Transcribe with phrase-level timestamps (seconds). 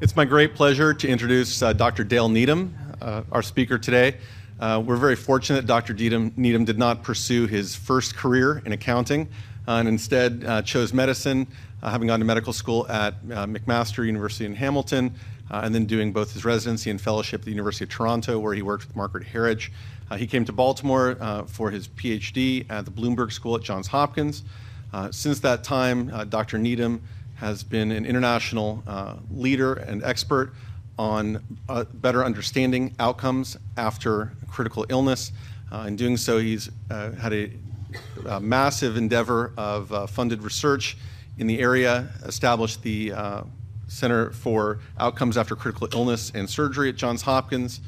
[0.00, 2.04] It's my great pleasure to introduce uh, Dr.
[2.04, 2.72] Dale Needham,
[3.02, 4.14] uh, our speaker today.
[4.60, 5.92] Uh, we're very fortunate Dr.
[5.92, 9.26] Needham, Needham, did not pursue his first career in accounting
[9.66, 11.48] uh, and instead uh, chose medicine,
[11.82, 15.12] uh, having gone to medical school at McMaster University in Hamilton,
[15.50, 18.62] and then doing both his residency and fellowship at the University of Toronto, where he
[18.62, 19.72] worked with Margaret Herridge.
[20.16, 21.16] he came to Baltimore
[21.48, 24.44] for his PhD at the Bloomberg School at Johns Hopkins.
[25.10, 26.56] since that time, Dr.
[26.56, 27.02] Needham
[27.38, 30.52] has been an international uh, leader and expert
[30.98, 35.32] on uh, better understanding outcomes after critical illness.
[35.70, 37.50] Uh, in doing so, he's uh, had a,
[38.26, 40.96] a, massive endeavor of uh, funded research
[41.38, 43.42] in the area, established the uh,
[43.86, 47.80] Center for Outcomes After Critical Illness and Surgery at Johns Hopkins.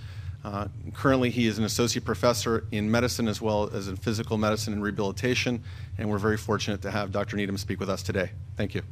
[0.94, 4.82] currently, he is an associate professor in medicine as well as in physical medicine and
[4.82, 5.62] rehabilitation,
[5.98, 7.36] and we're very fortunate to have Dr.
[7.36, 8.30] Needham speak with us today.
[8.56, 8.82] Thank you.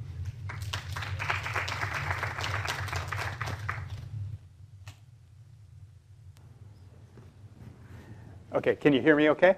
[8.58, 9.54] Okay, can you hear me okay?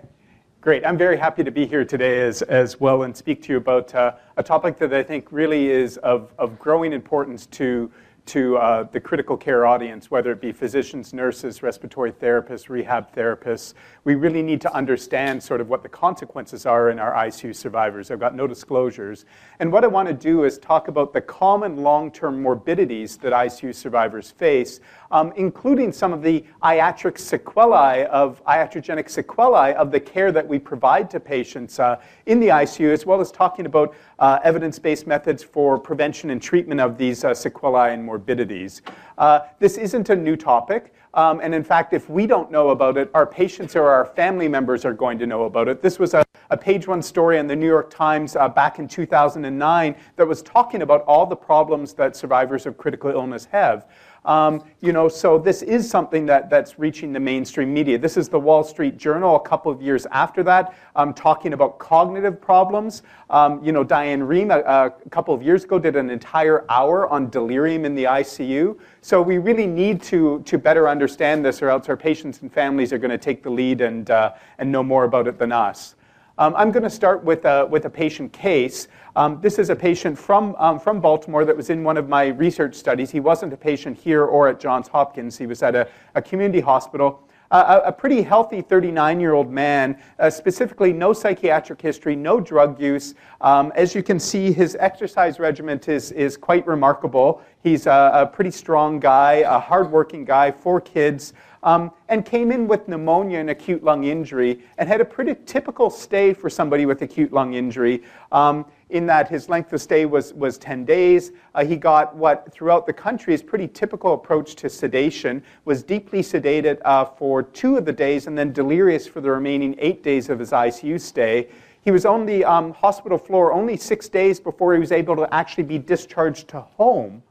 [0.61, 0.85] Great.
[0.85, 3.95] I'm very happy to be here today as, as well and speak to you about
[3.95, 7.91] uh, a topic that I think really is of, of growing importance to
[8.27, 13.75] to uh, the critical care audience, whether it be physicians, nurses, respiratory therapists, rehab therapists.
[14.05, 18.11] We really need to understand sort of what the consequences are in our ICU survivors.
[18.11, 19.25] I've got no disclosures.
[19.59, 23.33] And what I want to do is talk about the common long term morbidities that
[23.33, 24.79] ICU survivors face,
[25.11, 30.59] um, including some of the iatric sequelae of iatrogenic sequelae of the care that we
[30.59, 35.07] provide to patients uh, in the ICU, as well as talking about uh, evidence based
[35.07, 38.83] methods for prevention and treatment of these uh, sequelae and morbidities.
[39.19, 40.95] Uh, this isn't a new topic.
[41.13, 44.47] Um, and in fact, if we don't know about it, our patients or our family
[44.47, 45.83] members are going to know about it.
[45.83, 48.87] This was a, a page one story in the New York Times uh, back in
[48.87, 53.87] 2009 that was talking about all the problems that survivors of critical illness have.
[54.25, 57.99] Um, you know, so this is something that, that's reaching the mainstream media.
[57.99, 61.79] This is the Wall Street Journal a couple of years after that, um, talking about
[61.79, 63.03] cognitive problems.
[63.31, 67.09] Um, you know, Diane Rehm a, a, couple of years ago did an entire hour
[67.09, 68.79] on delirium in the ICU.
[69.01, 72.93] So we really need to, to better understand this, or else our patients and families
[72.93, 75.95] are going to take the lead and, uh, and know more about it than us.
[76.41, 78.89] Um, I'm going to start with a, with a patient case.
[79.17, 82.29] Um, this is a patient from, um, from Baltimore that was in one of my
[82.29, 83.11] research studies.
[83.11, 85.37] He wasn't a patient here or at Johns Hopkins.
[85.37, 87.23] He was at a, a community hospital.
[87.53, 92.81] Uh, a, pretty healthy 39 year old man, uh, specifically no psychiatric history, no drug
[92.81, 93.17] use.
[93.41, 97.43] Um, as you can see, his exercise regimen is, is quite remarkable.
[97.65, 101.33] He's a, a pretty strong guy, a hardworking guy, four kids.
[101.65, 105.91] Um, and came in with pneumonia and acute lung injury and had a pretty typical
[105.91, 108.03] stay for somebody with acute lung injury.
[108.33, 111.33] Um, in that his length of stay was, was 10 days.
[111.55, 116.21] Uh, he got what throughout the country is pretty typical approach to sedation, was deeply
[116.21, 120.29] sedated uh, for two of the days and then delirious for the remaining eight days
[120.29, 121.49] of his ICU stay.
[121.83, 125.33] He was on the um, hospital floor only six days before he was able to
[125.35, 127.23] actually be discharged to home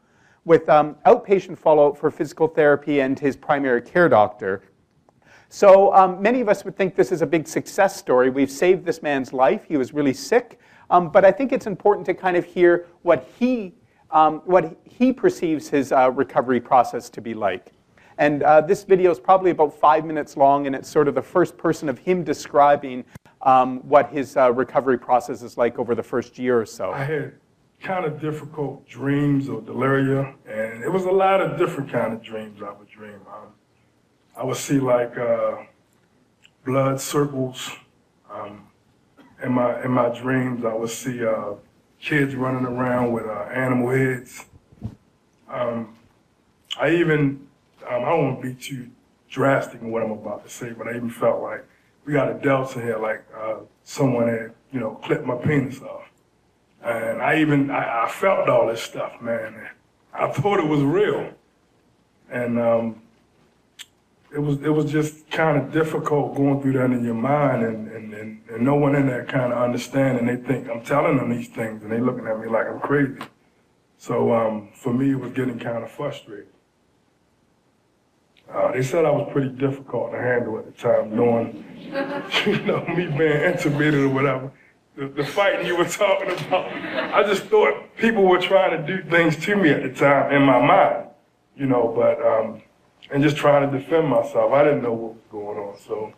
[0.46, 4.64] with um, outpatient follow-up for physical therapy and his primary care doctor.
[5.50, 8.30] So um, many of us would think this is a big success story.
[8.30, 9.64] We've saved this man's life.
[9.68, 10.60] He was really sick.
[10.90, 13.74] Um, but I think it's important to kind of hear what he,
[14.12, 17.72] um, what he perceives his uh, recovery process to be like.
[18.18, 21.22] And uh, this video is probably about five minutes long, and it's sort of the
[21.22, 23.06] first person of him describing
[23.44, 26.92] um, what his uh, recovery process is like over the first year or so.
[26.92, 27.34] I had
[27.82, 32.22] kind of difficult dreams or deliria, and it was a lot of different kind of
[32.22, 33.22] dreams I would dream.
[34.36, 35.58] I would see like uh,
[36.66, 37.72] blood circles.
[38.30, 38.69] Um,
[39.44, 41.54] in my in my dreams, I would see uh,
[42.00, 44.46] kids running around with uh, animal heads.
[45.50, 45.96] Um,
[46.80, 47.48] I even
[47.90, 48.90] um, I don't want to be too
[49.30, 51.66] drastic in what I'm about to say, but I even felt like
[52.06, 56.10] we got a delta here, like uh, someone had you know clipped my penis off,
[56.84, 59.70] and I even I, I felt all this stuff, man.
[60.14, 61.32] I thought it was real,
[62.30, 63.02] and um,
[64.34, 67.88] it was it was just kind of difficult going through that in your mind and,
[67.88, 71.18] and, and, and no one in there kind of understand and they think I'm telling
[71.18, 73.18] them these things and they looking at me like I'm crazy.
[74.00, 76.48] So um, for me, it was getting kind of frustrated.
[78.50, 81.66] Uh, they said I was pretty difficult to handle at the time, knowing,
[82.46, 84.52] you know, me being intubated or whatever.
[84.96, 86.72] The, the fighting you were talking about,
[87.14, 90.44] I just thought people were trying to do things to me at the time in
[90.44, 91.10] my mind,
[91.58, 92.62] you know, but um,
[93.12, 94.54] and just trying to defend myself.
[94.54, 95.78] I didn't know what was going on.
[95.80, 96.14] So,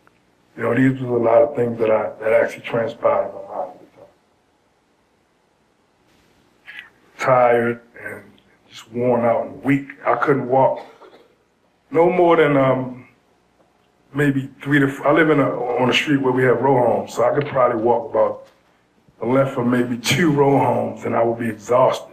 [0.57, 3.55] you know, these were a lot of things that I that actually transpired in my
[3.55, 4.07] mind at the time.
[7.19, 8.23] Tired and
[8.69, 9.87] just worn out and weak.
[10.05, 10.85] I couldn't walk
[11.91, 13.07] no more than um,
[14.13, 14.87] maybe three to.
[14.87, 17.33] F- I live in a, on a street where we have row homes, so I
[17.33, 18.47] could probably walk about
[19.19, 22.10] the length of maybe two row homes, and I would be exhausted.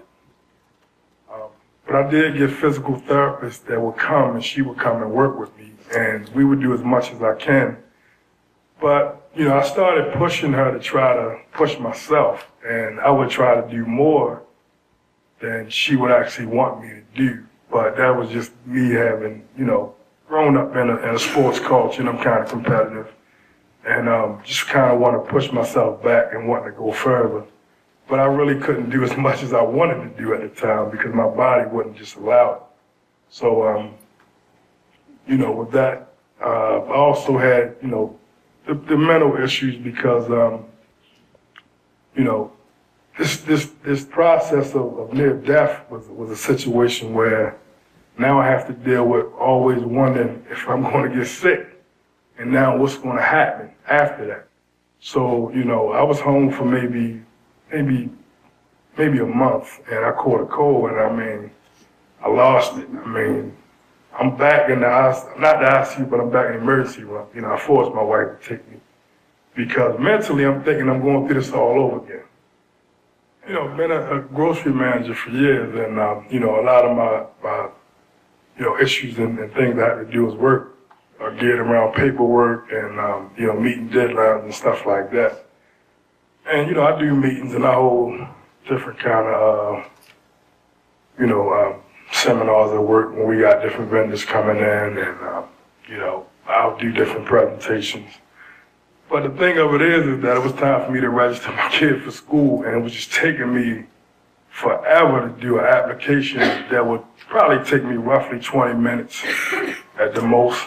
[1.88, 5.40] But I did get physical therapists that would come, and she would come and work
[5.40, 7.78] with me, and we would do as much as I can.
[8.80, 13.30] But you know, I started pushing her to try to push myself, and I would
[13.30, 14.42] try to do more
[15.40, 17.44] than she would actually want me to do.
[17.70, 19.94] But that was just me having, you know,
[20.26, 23.12] grown up in a, in a sports culture and I'm kind of competitive.
[23.86, 27.44] And um, just kind of want to push myself back and want to go further.
[28.08, 30.90] But I really couldn't do as much as I wanted to do at the time
[30.90, 32.62] because my body wouldn't just allow it.
[33.30, 33.94] So, um,
[35.26, 36.08] you know, with that,
[36.40, 38.18] uh, I also had, you know,
[38.66, 40.64] the, the mental issues because, um,
[42.16, 42.52] you know,
[43.18, 47.58] this this this process of, of near death was was a situation where
[48.16, 51.82] now I have to deal with always wondering if I'm going to get sick,
[52.38, 54.48] and now what's going to happen after that.
[55.00, 57.22] So you know, I was home for maybe
[57.72, 58.10] maybe
[58.96, 61.50] maybe a month, and I caught a cold, and I mean,
[62.22, 62.88] I lost it.
[62.88, 63.56] I mean,
[64.18, 67.26] I'm back in the ICU, not the ICU, but I'm back in the emergency room.
[67.34, 68.78] You know, I forced my wife to take me
[69.54, 72.24] because mentally I'm thinking I'm going through this all over again
[73.48, 76.84] you know, been a, a, grocery manager for years, and um, you know, a lot
[76.84, 77.70] of my, my
[78.58, 80.76] you know issues and, and, things I have to do with work
[81.18, 85.46] are geared around paperwork and um, you know meeting deadlines and stuff like that.
[86.48, 88.20] And you know, I do meetings and I hold
[88.68, 89.88] different kind of uh,
[91.18, 91.80] you know um,
[92.12, 95.44] seminars at work when we got different vendors coming in, and um,
[95.88, 98.14] you know, I'll do different presentations
[99.08, 101.50] but the thing of it is, is that it was time for me to register
[101.52, 103.86] my kid for school, and it was just taking me
[104.50, 109.22] forever to do an application that would probably take me roughly 20 minutes
[109.98, 110.62] at the most.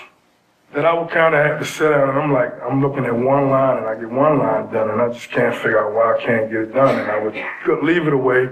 [0.73, 3.13] That I would kind of have to sit down, and I'm like, I'm looking at
[3.13, 6.15] one line, and I get one line done, and I just can't figure out why
[6.15, 8.49] I can't get it done, and I would leave it away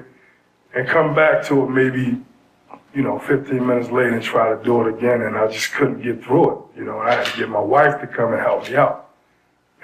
[0.73, 2.21] and come back to it maybe
[2.93, 6.01] you know, 15 minutes later and try to do it again, and I just couldn't
[6.01, 6.79] get through it.
[6.79, 9.11] You know, I had to get my wife to come and help me out.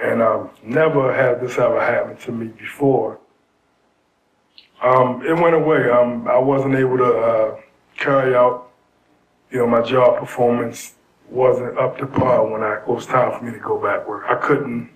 [0.01, 3.19] And um, never had this ever happened to me before.
[4.81, 5.89] Um, it went away.
[5.89, 7.61] Um, I wasn't able to uh,
[7.95, 8.71] carry out,
[9.51, 10.95] you know, my job performance
[11.29, 14.25] wasn't up to par when I, it was time for me to go back work.
[14.27, 14.89] I couldn't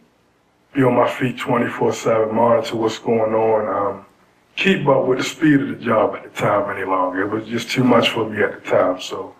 [0.73, 4.05] be on my feet 24-7, monitor what's going on, um,
[4.55, 7.21] keep up with the speed of the job at the time any longer.
[7.21, 9.01] It was just too much for me at the time.
[9.01, 9.33] So,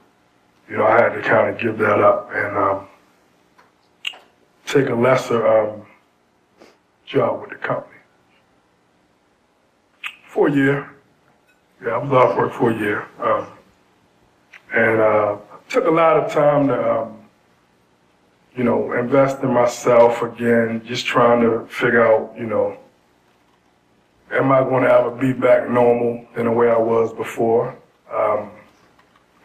[0.70, 2.30] you know, I had to kind of give that up.
[2.34, 2.88] And um,
[4.66, 5.86] take a lesser um,
[7.06, 7.96] job with the company.
[10.28, 10.92] For a year.
[11.84, 13.08] Yeah, I was off work for a year.
[13.20, 13.48] Um,
[14.74, 15.38] and uh,
[15.70, 17.18] took a lot of time to, um,
[18.56, 22.78] you know, invest in myself again, just trying to figure out, you know,
[24.32, 27.78] am I going to ever be back normal in the way I was before?
[28.12, 28.50] Um,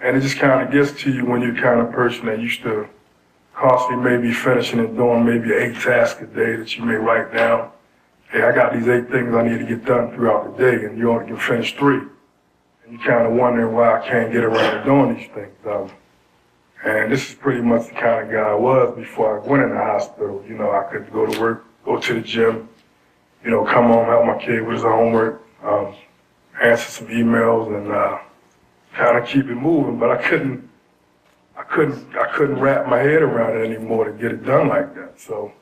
[0.00, 2.62] and it just kind of gets to you when you're kind of person that used
[2.62, 2.88] to
[3.54, 7.70] constantly maybe finishing and doing maybe eight tasks a day that you may write down.
[8.30, 10.98] Hey, I got these eight things I need to get done throughout the day, and
[10.98, 11.98] you only can finish three.
[11.98, 15.54] And you're kind of wondering why I can't get around to doing these things.
[15.66, 15.90] Um,
[16.84, 19.70] and this is pretty much the kind of guy I was before I went in
[19.70, 20.44] the hospital.
[20.46, 22.68] You know, I could go to work, go to the gym,
[23.42, 25.94] you know, come home, help my kid with his homework, um,
[26.62, 28.18] answer some emails, and uh,
[28.92, 29.98] kind of keep it moving.
[29.98, 30.68] But I couldn't
[31.56, 34.94] I couldn't I couldn't wrap my head around it anymore to get it done like
[34.94, 35.18] that.
[35.18, 35.52] So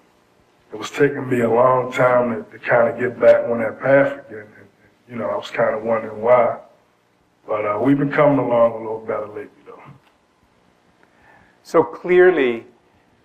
[0.72, 3.80] it was taking me a long time to, to kind of get back on that
[3.80, 4.46] path again.
[4.58, 4.68] And,
[5.08, 6.58] you know, I was kind of wondering why.
[7.46, 9.61] But uh, we've been coming along a little better lately.
[11.64, 12.66] So clearly,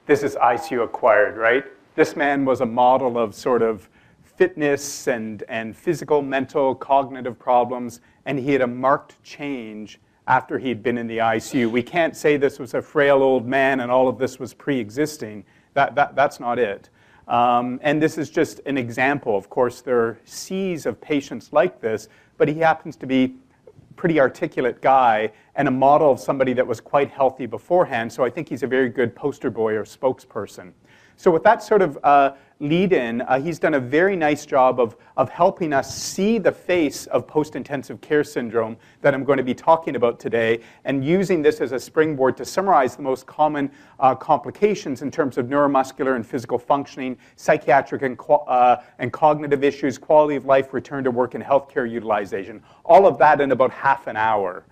[0.06, 1.66] this is ICU acquired, right?
[1.96, 3.90] This man was a model of sort of
[4.24, 10.84] fitness and, and physical, mental, cognitive problems, and he had a marked change after he'd
[10.84, 11.72] been in the ICU.
[11.72, 14.80] We can't say this was a frail old man and all of this was pre
[14.80, 15.44] existing.
[15.74, 16.90] That, that, that's not it.
[17.28, 19.36] Um, and this is just an example.
[19.36, 23.36] Of course, there are seas of patients like this, but he happens to be
[23.68, 28.14] a pretty articulate guy and a model of somebody that was quite healthy beforehand.
[28.14, 30.72] So I think he's a very good poster boy or spokesperson.
[31.20, 34.80] So with that sort of uh, lead in, uh, he's done a very nice job
[34.80, 39.38] of, of helping us see the face of post intensive care syndrome that I'm going
[39.38, 43.26] to be talking about today, and using this as a springboard to summarize the most
[43.26, 49.64] common uh, complications in terms of neuromuscular and physical functioning, psychiatric and, uh, and cognitive
[49.64, 52.62] issues, quality of life, return to work, and healthcare utilization.
[52.86, 54.66] All of that in about half an hour.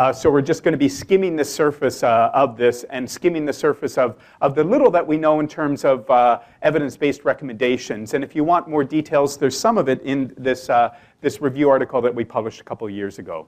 [0.00, 3.44] Uh, so we're just going to be skimming the surface uh, of this and skimming
[3.44, 8.14] the surface of, of the little that we know in terms of uh, evidence-based recommendations.
[8.14, 11.68] And if you want more details, there's some of it in this, uh, this review
[11.68, 13.46] article that we published a couple years ago.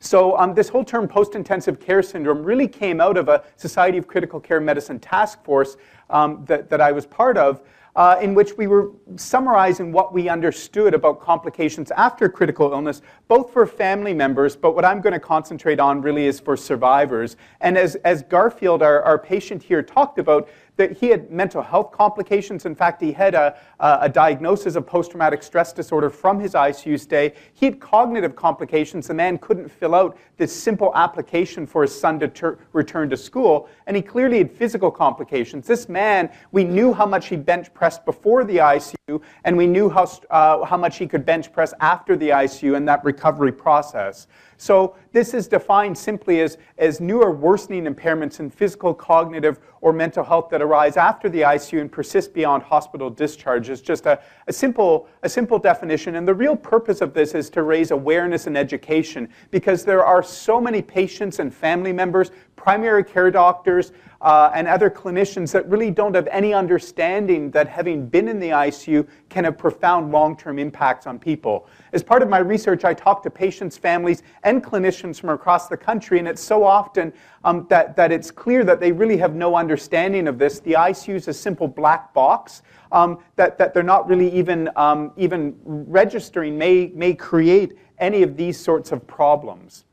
[0.00, 4.08] So um, this whole term post-intensive care syndrome really came out of a Society of
[4.08, 5.76] Critical Care Medicine task force
[6.10, 7.62] um, that, that I was part of
[7.96, 13.50] uh, in which we were summarizing what we understood about complications after critical illness, both
[13.52, 17.36] for family members, but what I'm going to concentrate on really is for survivors.
[17.62, 21.90] And as, as Garfield, our, our patient here, talked about, that he had mental health
[21.90, 22.66] complications.
[22.66, 27.00] In fact, he had a, a diagnosis of post traumatic stress disorder from his ICU
[27.00, 27.34] stay.
[27.54, 29.06] He had cognitive complications.
[29.06, 33.16] The man couldn't fill out this simple application for his son to ter- return to
[33.16, 33.68] school.
[33.86, 35.66] And he clearly had physical complications.
[35.66, 39.88] This man, we knew how much he bench pressed before the ICU, and we knew
[39.88, 44.26] how, uh, how much he could bench press after the ICU and that recovery process.
[44.58, 49.90] So this is defined simply as, as new or worsening impairments in physical, cognitive, or
[49.90, 53.70] mental health that arise after the ICU and persist beyond hospital discharge.
[53.70, 56.16] It's just a, a, simple, a simple definition.
[56.16, 60.22] And the real purpose of this is to raise awareness and education because there are
[60.22, 65.90] so many patients and family members, primary care doctors, uh, and other clinicians that really
[65.90, 70.58] don't have any understanding that having been in the ICU can have profound long term
[70.58, 71.68] impacts on people.
[71.92, 75.76] As part of my research, I talk to patients, families, and clinicians from across the
[75.76, 77.12] country, and it's so often
[77.44, 80.60] um, that, that it's clear that they really have no understanding of this.
[80.60, 85.12] The ICU is a simple black box um, that, that they're not really even, um,
[85.16, 89.84] even registering, may, may create any of these sorts of problems.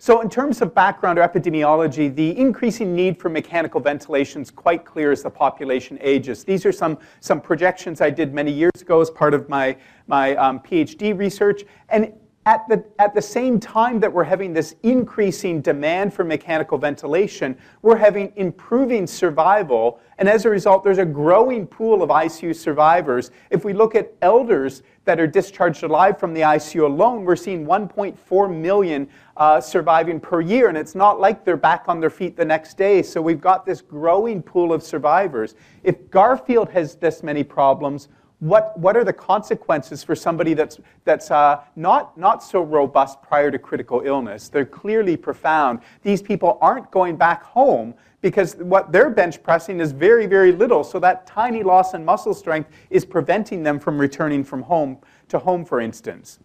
[0.00, 4.84] So in terms of background or epidemiology, the increasing need for mechanical ventilation is quite
[4.84, 6.44] clear as the population ages.
[6.44, 9.76] These are some, some projections I did many years ago as part of my,
[10.06, 11.64] my um, PhD research.
[11.88, 12.12] And
[12.46, 17.58] at the, at the same time that we're having this increasing demand for mechanical ventilation,
[17.82, 20.00] we're having improving survival.
[20.16, 23.32] And as a result, there's a growing pool of ICU survivors.
[23.50, 27.66] If we look at elders that are discharged alive from the ICU alone, we're seeing
[27.66, 30.68] 1.4 million uh, surviving per year.
[30.68, 33.02] And it's not like they're back on their feet the next day.
[33.02, 35.54] So we've got this growing pool of survivors.
[35.84, 38.08] If Garfield has this many problems,
[38.40, 43.50] what, what are the consequences for somebody that's, that's uh, not, not so robust prior
[43.50, 44.48] to critical illness?
[44.48, 45.80] They're clearly profound.
[46.02, 50.84] These people aren't going back home because what they're bench pressing is very, very little.
[50.84, 55.38] So that tiny loss in muscle strength is preventing them from returning from home to
[55.38, 56.38] home, for instance.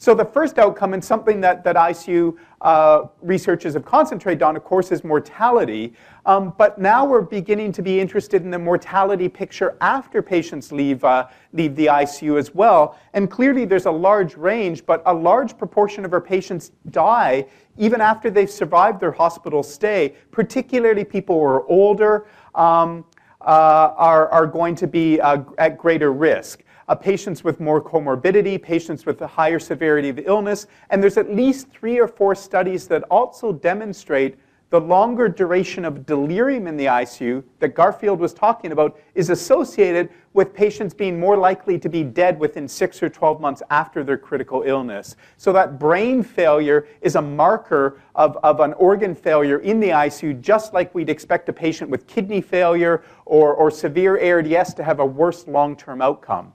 [0.00, 4.62] So the first outcome, and something that, that ICU uh, researchers have concentrated on, of
[4.62, 5.92] course, is mortality.
[6.24, 11.02] Um, but now we're beginning to be interested in the mortality picture after patients leave,
[11.02, 12.96] uh, leave the ICU as well.
[13.12, 18.00] And clearly there's a large range, but a large proportion of our patients die even
[18.00, 22.28] after they've survived their hospital stay, particularly people who are older.
[22.54, 23.04] Um,
[23.40, 28.60] uh, are, are going to be uh, at greater risk uh, patients with more comorbidity,
[28.60, 32.88] patients with a higher severity of illness, and there's at least three or four studies
[32.88, 34.36] that also demonstrate
[34.70, 40.10] the longer duration of delirium in the ICU that Garfield was talking about is associated
[40.34, 44.18] with patients being more likely to be dead within 6 or 12 months after their
[44.18, 45.16] critical illness.
[45.38, 50.38] So that brain failure is a marker of, of an organ failure in the ICU,
[50.42, 55.00] just like we'd expect a patient with kidney failure or, or severe ARDS to have
[55.00, 56.52] a worse long-term outcome.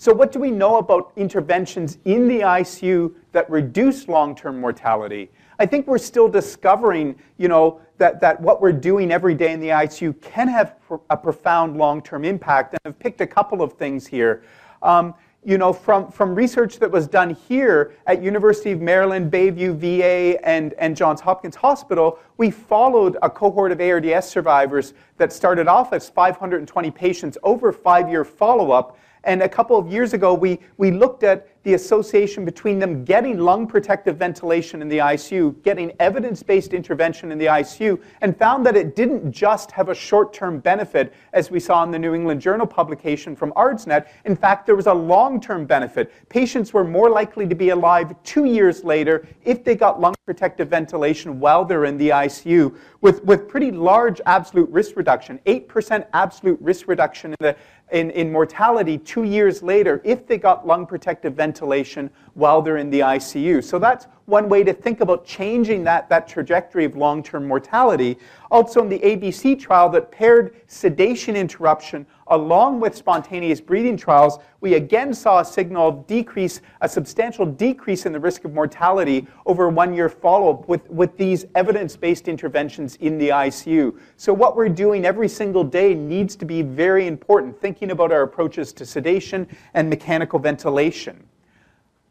[0.00, 5.28] So what do we know about interventions in the ICU that reduce long-term mortality?
[5.58, 9.58] I think we're still discovering, you know, that, that what we're doing every day in
[9.58, 10.76] the ICU can have
[11.10, 12.74] a profound long-term impact.
[12.74, 14.44] And I've picked a couple of things here.
[14.84, 15.14] Um,
[15.44, 20.38] you know, from, from research that was done here at University of Maryland, Bayview VA,
[20.46, 25.92] and, and Johns Hopkins Hospital, we followed a cohort of ARDS survivors that started off
[25.92, 31.22] as 520 patients over five-year follow-up and a couple of years ago, we, we looked
[31.22, 36.72] at the association between them getting lung protective ventilation in the ICU, getting evidence based
[36.72, 41.12] intervention in the ICU, and found that it didn't just have a short term benefit,
[41.32, 44.06] as we saw in the New England Journal publication from ARDSNet.
[44.24, 46.12] In fact, there was a long term benefit.
[46.28, 50.68] Patients were more likely to be alive two years later if they got lung protective
[50.68, 56.60] ventilation while they're in the ICU, with, with pretty large absolute risk reduction 8% absolute
[56.60, 57.56] risk reduction in the
[57.92, 62.90] in, in mortality two years later if they got lung protective ventilation while they're in
[62.90, 63.62] the ICU.
[63.62, 68.18] So that's one way to think about changing that, that trajectory of long term mortality.
[68.50, 74.74] Also, in the ABC trial that paired sedation interruption along with spontaneous breathing trials, we
[74.74, 79.70] again saw a signal of decrease, a substantial decrease in the risk of mortality over
[79.70, 83.98] one year follow up with, with these evidence based interventions in the ICU.
[84.18, 88.22] So, what we're doing every single day needs to be very important, thinking about our
[88.22, 91.24] approaches to sedation and mechanical ventilation.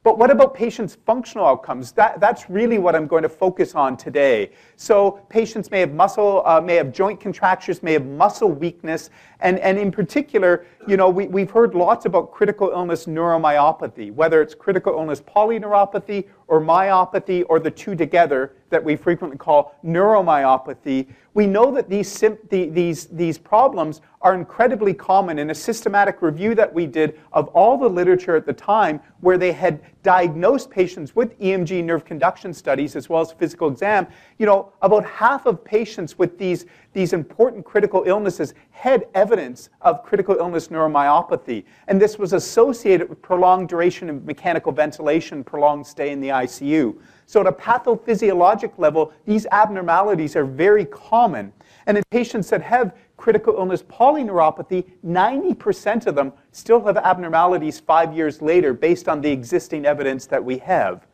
[0.07, 1.91] But what about patients' functional outcomes?
[1.91, 4.51] That, that's really what I'm going to focus on today.
[4.77, 9.09] So patients may have muscle, uh, may have joint contractures, may have muscle weakness,
[9.41, 14.41] and, and in particular, you know, we, we've heard lots about critical illness neuromyopathy, whether
[14.41, 21.07] it's critical illness polyneuropathy or myopathy or the two together that we frequently call neuromyopathy,
[21.33, 25.39] we know that these, these, these problems are incredibly common.
[25.39, 29.37] In a systematic review that we did of all the literature at the time, where
[29.37, 34.45] they had diagnosed patients with EMG nerve conduction studies as well as physical exam, you
[34.45, 40.37] know, about half of patients with these, these important critical illnesses had evidence of critical
[40.37, 41.65] illness neuromyopathy.
[41.89, 46.95] And this was associated with prolonged duration of mechanical ventilation, prolonged stay in the ICU.
[47.25, 51.51] So, at a pathophysiologic level, these abnormalities are very common.
[51.85, 58.15] And in patients that have critical illness polyneuropathy, 90% of them still have abnormalities five
[58.15, 61.07] years later based on the existing evidence that we have.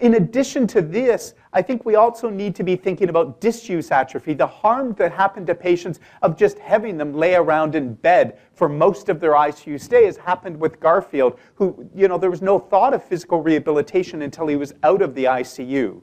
[0.00, 4.32] In addition to this, I think we also need to be thinking about disuse atrophy,
[4.32, 8.68] the harm that happened to patients of just having them lay around in bed for
[8.68, 12.60] most of their ICU stay has happened with Garfield, who, you know, there was no
[12.60, 16.00] thought of physical rehabilitation until he was out of the ICU.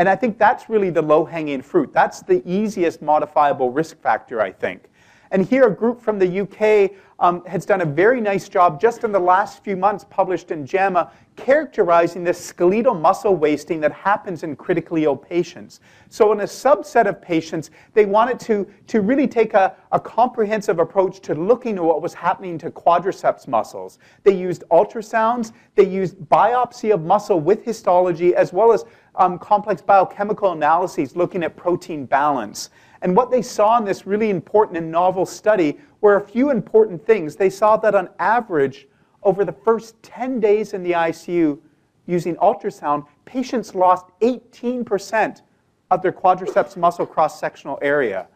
[0.00, 1.92] And I think that's really the low hanging fruit.
[1.92, 4.88] That's the easiest modifiable risk factor, I think.
[5.30, 9.04] And here, a group from the UK um, has done a very nice job just
[9.04, 14.42] in the last few months, published in JAMA, characterizing this skeletal muscle wasting that happens
[14.42, 15.80] in critically ill patients.
[16.08, 20.78] So, in a subset of patients, they wanted to, to really take a, a comprehensive
[20.78, 23.98] approach to looking at what was happening to quadriceps muscles.
[24.24, 28.84] They used ultrasounds, they used biopsy of muscle with histology, as well as
[29.16, 32.70] um, complex biochemical analyses looking at protein balance.
[33.02, 37.04] And what they saw in this really important and novel study were a few important
[37.04, 37.36] things.
[37.36, 38.88] They saw that on average,
[39.22, 41.58] over the first 10 days in the ICU
[42.06, 45.42] using ultrasound, patients lost 18%
[45.90, 48.28] of their quadriceps muscle cross sectional area.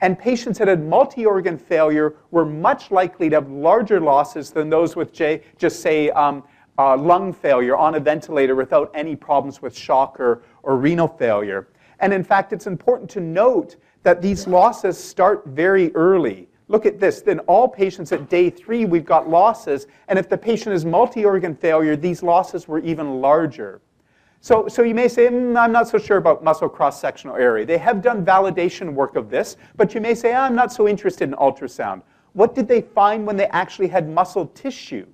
[0.00, 4.70] And patients that had multi organ failure were much likely to have larger losses than
[4.70, 6.44] those with, J, just say, um,
[6.78, 11.68] uh, lung failure on a ventilator without any problems with shock or, or renal failure.
[12.00, 16.48] And in fact, it's important to note that these losses start very early.
[16.68, 17.20] Look at this.
[17.22, 19.86] Then all patients at day three, we've got losses.
[20.06, 23.80] And if the patient is multi organ failure, these losses were even larger.
[24.40, 27.66] So, so you may say, mm, I'm not so sure about muscle cross sectional area.
[27.66, 31.28] They have done validation work of this, but you may say, I'm not so interested
[31.28, 32.02] in ultrasound.
[32.34, 35.06] What did they find when they actually had muscle tissue?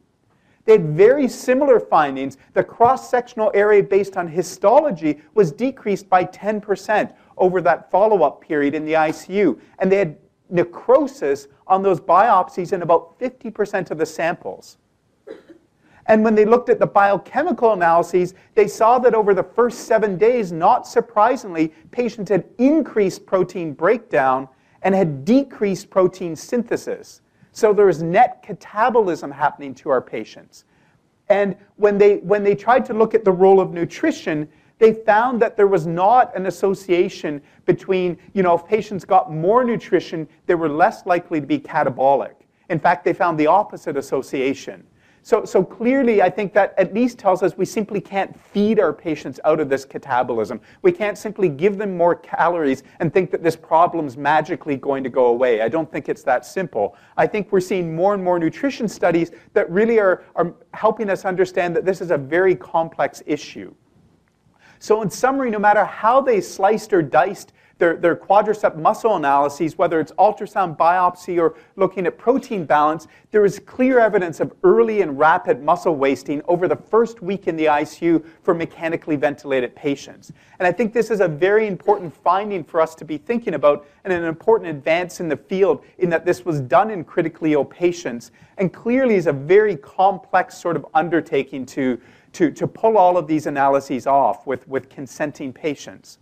[0.65, 2.39] They had very similar findings.
[2.55, 8.41] The cross sectional area based on histology was decreased by 10% over that follow up
[8.41, 9.59] period in the ICU.
[9.79, 10.17] And they had
[10.49, 14.79] necrosis on those biopsies in about 50% of the samples.
[16.07, 20.19] And when they looked at the biochemical analyses, they saw that over the first seven
[20.19, 24.49] days, not surprisingly, patients had increased protein breakdown
[24.83, 27.23] and had decreased protein synthesis.
[27.55, 30.65] So there is net catabolism happening to our patients.
[31.29, 34.49] And when they, when they tried to look at the role of nutrition,
[34.81, 39.65] they found that there was not an association between, you know, if patients got more
[39.65, 42.35] nutrition, they were less likely to be catabolic.
[42.71, 44.85] In fact, they found the opposite association.
[45.25, 48.93] So, so clearly, I think that at least tells us we simply can't feed our
[48.93, 50.61] patients out of this catabolism.
[50.83, 55.09] We can't simply give them more calories and think that this problem's magically going to
[55.09, 55.63] go away.
[55.63, 56.95] I don't think it's that simple.
[57.17, 61.25] I think we're seeing more and more nutrition studies that really are, are helping us
[61.25, 63.75] understand that this is a very complex issue.
[64.79, 69.77] So, in summary, no matter how they sliced or diced their, their quadricep muscle analyses,
[69.77, 75.03] whether it's ultrasound biopsy or looking at protein balance, there is clear evidence of early
[75.03, 80.33] and rapid muscle wasting over the first week in the ICU for mechanically ventilated patients.
[80.59, 83.87] And I think this is a very important finding for us to be thinking about
[84.05, 87.67] and an important advance in the field in that this was done in critically ill
[87.67, 92.01] patients and clearly is a very complex sort of undertaking to,
[92.33, 96.19] to, to pull all of these analyses off with, with consenting patients.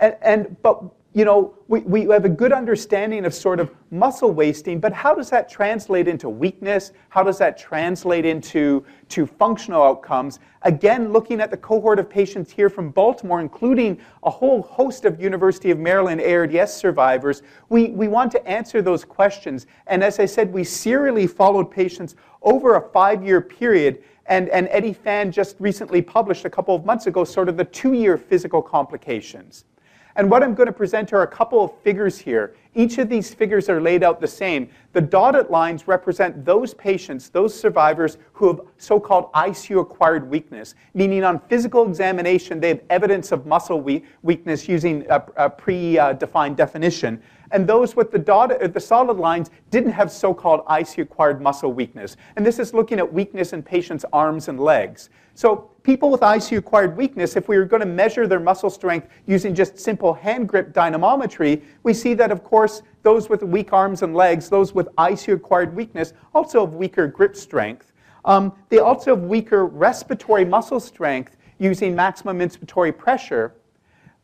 [0.00, 0.82] And, and, but
[1.12, 5.12] you know, we, we have a good understanding of sort of muscle wasting, but how
[5.12, 6.92] does that translate into weakness?
[7.08, 10.38] How does that translate into to functional outcomes?
[10.62, 15.20] Again, looking at the cohort of patients here from Baltimore, including a whole host of
[15.20, 19.66] University of Maryland ARDS survivors, we, we want to answer those questions.
[19.88, 24.04] And as I said, we serially followed patients over a five year period.
[24.26, 27.64] And, and Eddie Fan just recently published a couple of months ago sort of the
[27.64, 29.64] two year physical complications.
[30.16, 32.54] And what I'm going to present are a couple of figures here.
[32.74, 34.68] Each of these figures are laid out the same.
[34.92, 40.74] The dotted lines represent those patients, those survivors who have so called ICU acquired weakness,
[40.94, 43.80] meaning on physical examination they have evidence of muscle
[44.22, 49.16] weakness using a, a pre-defined uh, definition and those with the, dotted, uh, the solid
[49.16, 52.16] lines didn't have so-called ICU-acquired muscle weakness.
[52.36, 55.10] And this is looking at weakness in patients' arms and legs.
[55.34, 59.54] So people with ICU-acquired weakness, if we were going to measure their muscle strength using
[59.54, 64.14] just simple hand grip dynamometry, we see that, of course, those with weak arms and
[64.14, 67.92] legs, those with ICU-acquired weakness, also have weaker grip strength.
[68.24, 73.54] Um, they also have weaker respiratory muscle strength using maximum inspiratory pressure.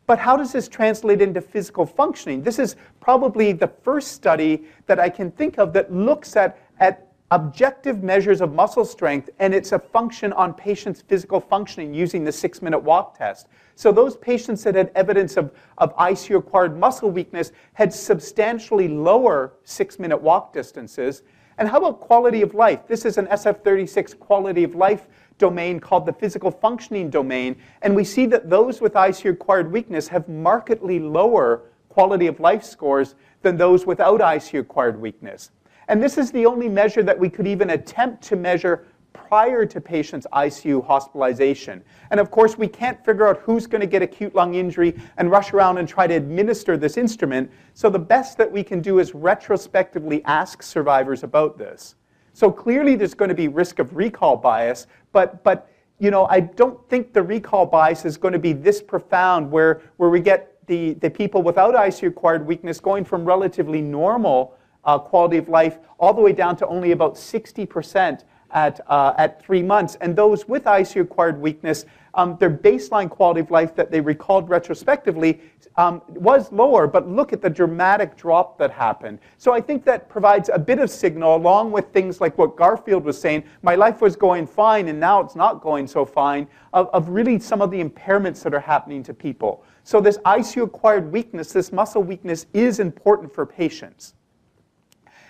[0.07, 2.41] But how does this translate into physical functioning?
[2.41, 7.07] This is probably the first study that I can think of that looks at, at
[7.31, 12.31] objective measures of muscle strength and it's a function on patients' physical functioning using the
[12.31, 13.47] six minute walk test.
[13.75, 19.55] So those patients that had evidence of, of ICU acquired muscle weakness had substantially lower
[19.65, 21.23] six minute walk distances.
[21.57, 22.87] And how about quality of life?
[22.87, 28.03] This is an SF36 quality of life domain called the physical functioning domain, and we
[28.03, 33.57] see that those with ICU acquired weakness have markedly lower quality of life scores than
[33.57, 35.51] those without ICU acquired weakness.
[35.87, 39.81] And this is the only measure that we could even attempt to measure prior to
[39.81, 41.83] patients' ICU hospitalization.
[42.11, 45.31] And of course, we can't figure out who's going to get acute lung injury and
[45.31, 47.49] rush around and try to administer this instrument.
[47.73, 51.95] So the best that we can do is retrospectively ask survivors about this.
[52.37, 56.41] So clearly there's going to be risk of recall bias, but, but you know, I
[56.41, 60.55] don't think the recall bias is going to be this profound where, where we get
[60.67, 65.79] the, the people without ICU acquired weakness going from relatively normal uh, quality of life
[65.99, 69.97] all the way down to only about 60% at, uh, at three months.
[69.99, 71.85] And those with ICU acquired weakness,
[72.17, 75.39] um, their baseline quality of life that they recalled retrospectively
[75.77, 79.19] um, was lower, but look at the dramatic drop that happened.
[79.37, 83.05] So I think that provides a bit of signal, along with things like what Garfield
[83.05, 86.89] was saying my life was going fine and now it's not going so fine, of,
[86.91, 89.63] of really some of the impairments that are happening to people.
[89.83, 94.15] So this ICU acquired weakness, this muscle weakness, is important for patients.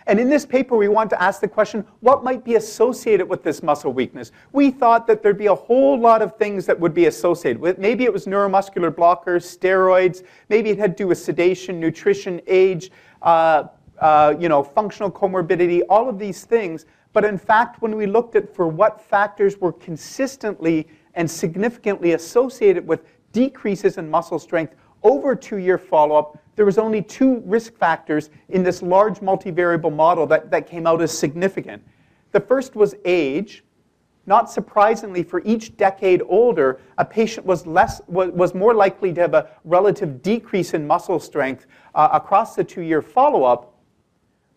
[0.07, 3.43] And in this paper, we want to ask the question, what might be associated with
[3.43, 4.31] this muscle weakness?
[4.53, 7.77] We thought that there'd be a whole lot of things that would be associated with
[7.77, 12.89] Maybe it was neuromuscular blockers, steroids, maybe it had to do with sedation, nutrition, age,
[13.21, 13.65] uh,
[13.99, 16.85] uh, you know, functional comorbidity, all of these things.
[17.11, 22.87] But in fact, when we looked at for what factors were consistently and significantly associated
[22.87, 28.63] with decreases in muscle strength over two-year follow-up, there was only two risk factors in
[28.63, 31.81] this large multivariable model that, that came out as significant.
[32.31, 33.63] The first was age.
[34.25, 39.33] Not surprisingly, for each decade older, a patient was, less, was, more likely to have
[39.33, 41.65] a relative decrease in muscle strength
[41.95, 43.73] uh, across the two-year follow-up.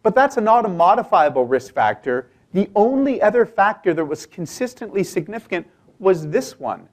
[0.03, 2.31] But that's not a modifiable risk factor.
[2.53, 5.69] The only other factor that was consistently significant
[6.01, 6.89] was this one,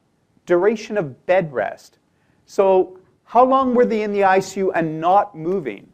[0.46, 1.98] duration of bed rest.
[2.46, 2.97] So
[3.28, 5.92] how long were they in the ICU and not moving?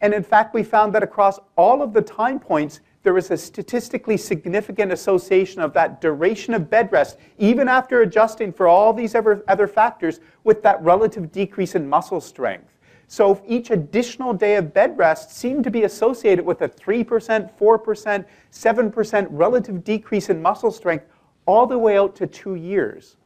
[0.00, 3.36] And in fact, we found that across all of the time points, there was a
[3.36, 9.14] statistically significant association of that duration of bed rest, even after adjusting for all these
[9.14, 12.76] other, factors, with that relative decrease in muscle strength.
[13.06, 18.24] So each additional day of bed rest seemed to be associated with a 3%, 4%,
[18.50, 21.06] 7% relative decrease in muscle strength
[21.46, 23.16] all the way out to two years.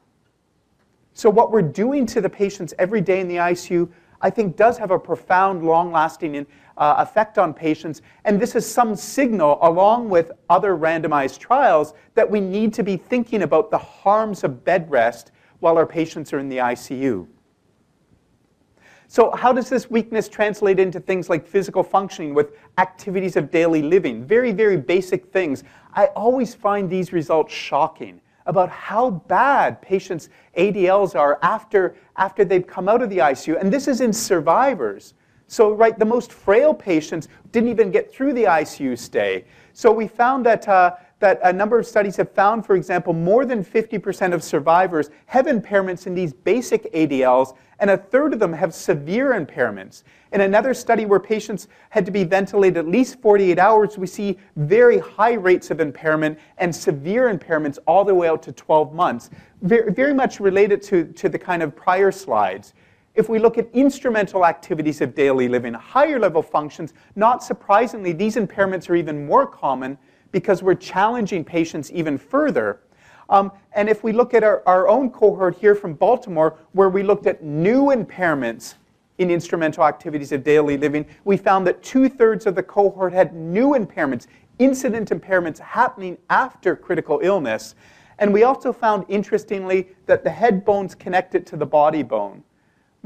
[1.17, 3.89] So, what we're doing to the patients every day in the ICU,
[4.21, 8.03] I think, does have a profound, long lasting uh, effect on patients.
[8.27, 12.99] And this is some signal, along with other randomized trials, that we need to be
[12.99, 17.27] thinking about the harms of bed rest while our patients are in the ICU.
[19.09, 23.81] So, how does this weakness translate into things like physical functioning with activities of daily
[23.81, 24.23] living?
[24.23, 25.65] Very, very basic things.
[25.95, 32.67] I always find these results shocking about how bad patients' ADLs are after, after they've
[32.67, 33.61] come out of the ICU.
[33.61, 35.15] And this is in survivors.
[35.49, 39.45] So, right, the most frail patients didn't even get through the ICU stay.
[39.73, 43.45] So we found that, uh, that a number of studies have found, for example, more
[43.45, 48.53] than 50% of survivors have impairments in these basic ADLs, and a third of them
[48.53, 50.03] have severe impairments.
[50.33, 54.39] In another study where patients had to be ventilated at least 48 hours, we see
[54.57, 59.31] very high rates of impairment and severe impairments all the way out to 12 months,
[59.63, 62.75] very, very much related to, to the kind of prior slides.
[63.15, 68.37] If we look at instrumental activities of daily living, higher level functions, not surprisingly, these
[68.37, 69.97] impairments are even more common
[70.33, 72.81] because we're challenging patients even further.
[73.29, 77.03] Um, and if we look at our, our own cohort here from Baltimore, where we
[77.03, 78.75] looked at new impairments
[79.19, 83.35] in instrumental activities of daily living, we found that two thirds of the cohort had
[83.35, 84.27] new impairments,
[84.59, 87.75] incident impairments happening after critical illness.
[88.19, 92.43] And we also found, interestingly, that the head bones connected to the body bone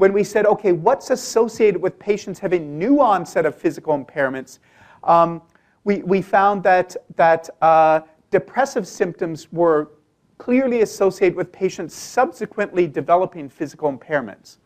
[0.01, 4.57] when we said, okay, what's associated with patients having new onset of physical impairments,
[5.03, 5.43] um,
[5.83, 7.99] we, we found that, that uh,
[8.31, 9.91] depressive symptoms were
[10.41, 14.57] clearly associated with patients subsequently developing physical impairments.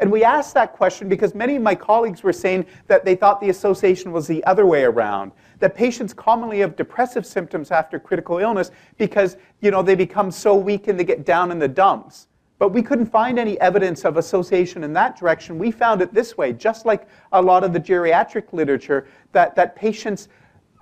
[0.00, 3.40] And we asked that question because many of my colleagues were saying that they thought
[3.40, 5.32] the association was the other way around.
[5.60, 10.54] That patients commonly have depressive symptoms after critical illness because you know, they become so
[10.54, 12.28] weak and they get down in the dumps.
[12.58, 15.58] But we couldn't find any evidence of association in that direction.
[15.58, 19.74] We found it this way, just like a lot of the geriatric literature, that, that
[19.74, 20.28] patients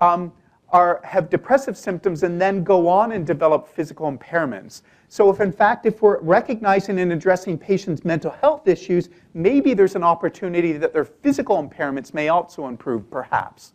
[0.01, 0.33] um,
[0.71, 4.81] are, have depressive symptoms and then go on and develop physical impairments.
[5.09, 9.95] So if in fact, if we're recognizing and addressing patients' mental health issues, maybe there's
[9.95, 13.73] an opportunity that their physical impairments may also improve, perhaps.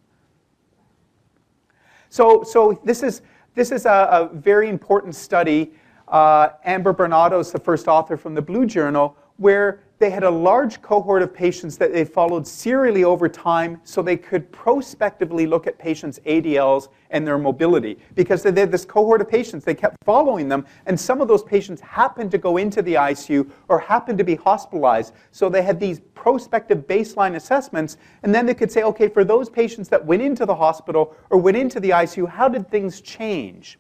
[2.09, 3.23] So, so this is,
[3.55, 5.73] this is a, a very important study
[6.09, 10.31] uh, Amber Barnato is the first author from the Blue Journal, where they had a
[10.31, 15.67] large cohort of patients that they followed serially over time so they could prospectively look
[15.67, 17.99] at patients' ADLs and their mobility.
[18.15, 21.43] Because they had this cohort of patients, they kept following them, and some of those
[21.43, 25.15] patients happened to go into the ICU or happened to be hospitalized.
[25.31, 29.49] So they had these prospective baseline assessments, and then they could say, okay, for those
[29.49, 33.79] patients that went into the hospital or went into the ICU, how did things change?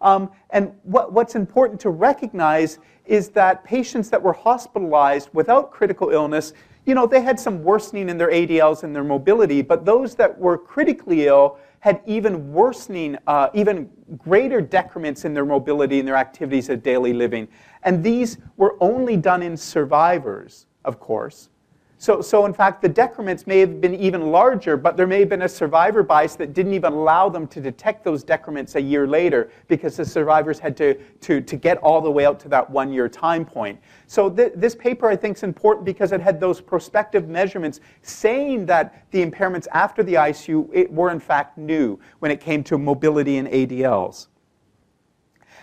[0.00, 6.10] Um, and what, what's important to recognize is that patients that were hospitalized without critical
[6.10, 6.52] illness,
[6.84, 10.36] you know, they had some worsening in their ADLs and their mobility, but those that
[10.38, 16.16] were critically ill had even worsening, uh, even greater decrements in their mobility and their
[16.16, 17.46] activities of daily living.
[17.82, 21.50] And these were only done in survivors, of course.
[21.98, 25.30] So, so in fact, the decrements may have been even larger, but there may have
[25.30, 29.06] been a survivor bias that didn't even allow them to detect those decrements a year
[29.06, 32.68] later because the survivors had to, to, to get all the way out to that
[32.68, 33.80] one year time point.
[34.06, 38.66] So th- this paper, I think, is important because it had those prospective measurements saying
[38.66, 43.38] that the impairments after the ICU were in fact new when it came to mobility
[43.38, 44.26] and ADLs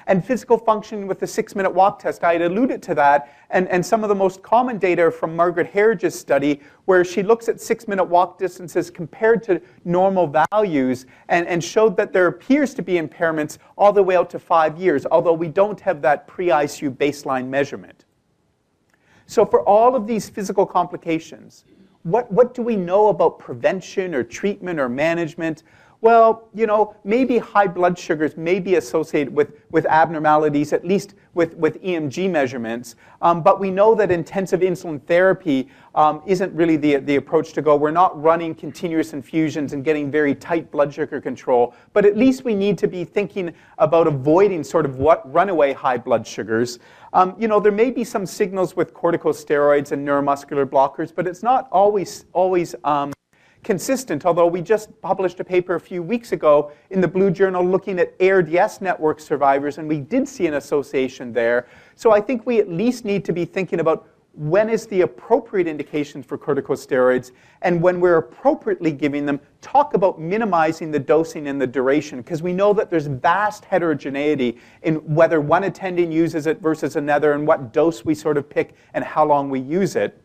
[0.07, 2.23] and physical functioning with the six minute walk test.
[2.23, 5.71] I had alluded to that, and, and some of the most common data from Margaret
[5.73, 11.47] Herridge's study, where she looks at six minute walk distances compared to normal values and,
[11.47, 15.05] and showed that there appears to be impairments all the way out to five years,
[15.09, 18.05] although we don't have that pre ICU baseline measurement.
[19.25, 21.65] So, for all of these physical complications,
[22.03, 25.63] what, what do we know about prevention or treatment or management?
[26.03, 31.15] Well, you know, maybe high blood sugars may be associated with, with abnormalities, at least
[31.33, 32.97] with, with EMG measurements.
[33.21, 37.61] Um, but we know that intensive insulin therapy um, isn't really the, the approach to
[37.61, 37.77] go.
[37.77, 41.73] We're not running continuous infusions and getting very tight blood sugar control.
[41.93, 45.97] But at least we need to be thinking about avoiding sort of what runaway high
[45.97, 46.79] blood sugars.
[47.13, 51.43] Um, you know, there may be some signals with corticosteroids and neuromuscular blockers, but it's
[51.43, 53.12] not always, always um,
[53.63, 57.65] consistent, although we just published a paper a few weeks ago in the Blue Journal
[57.65, 61.67] looking at ARDS network survivors, and we did see an association there.
[61.95, 65.67] So I think we at least need to be thinking about when is the appropriate
[65.67, 71.61] indication for corticosteroids, and when we're appropriately giving them, talk about minimizing the dosing and
[71.61, 76.59] the duration, because we know that there's vast heterogeneity in whether one attending uses it
[76.61, 80.19] versus another, and what dose we sort of pick, and how long we use it.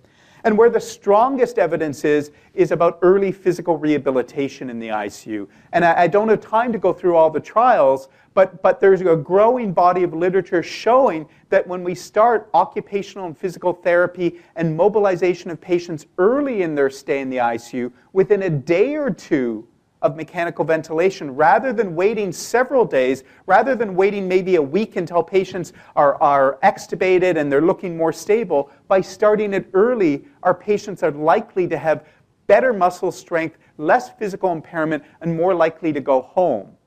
[0.45, 5.49] And where the strongest evidence is, is about early physical rehabilitation in the ICU.
[5.73, 9.01] And I, I, don't have time to go through all the trials, but, but there's
[9.01, 14.77] a growing body of literature showing that when we start occupational and physical therapy and
[14.77, 19.67] mobilization of patients early in their stay in the ICU, within a day or two
[20.03, 25.23] of mechanical ventilation rather than waiting several days, rather than waiting maybe a week until
[25.23, 28.71] patients are, are extubated and they're looking more stable.
[28.87, 32.07] By starting it early, our patients are likely to have
[32.47, 36.78] better muscle strength, less physical impairment, and more likely to go home.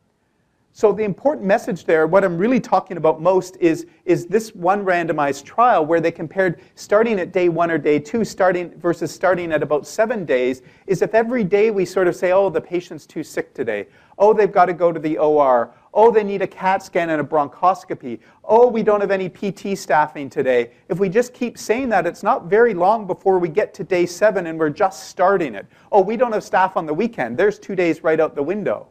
[0.73, 4.85] So the important message there, what I'm really talking about most is, is this one
[4.85, 9.51] randomized trial where they compared starting at day one or day two starting versus starting
[9.51, 13.05] at about seven days, is if every day we sort of say, oh, the patient's
[13.05, 13.85] too sick today.
[14.17, 15.73] Oh, they've got to go to the OR.
[15.93, 18.19] Oh, they need a CAT scan and a bronchoscopy.
[18.45, 20.71] Oh, we don't have any PT staffing today.
[20.87, 24.05] If we just keep saying that, it's not very long before we get to day
[24.05, 25.65] seven and we're just starting it.
[25.91, 27.37] Oh, we don't have staff on the weekend.
[27.37, 28.87] There's two days right out the window.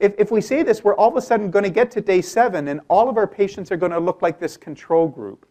[0.00, 2.22] If, if we say this, we're all of a sudden going to get to day
[2.22, 5.46] seven and all of our patients are going to look like this control group.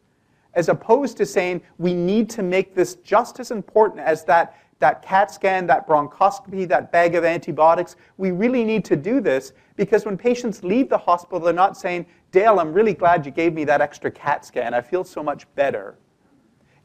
[0.55, 5.03] As opposed to saying we need to make this just as important as that, that
[5.03, 7.95] CAT scan, that bronchoscopy, that bag of antibiotics.
[8.17, 12.07] We really need to do this because when patients leave the hospital, they're not saying,
[12.31, 14.73] Dale, I'm really glad you gave me that extra CAT scan.
[14.73, 15.95] I feel so much better.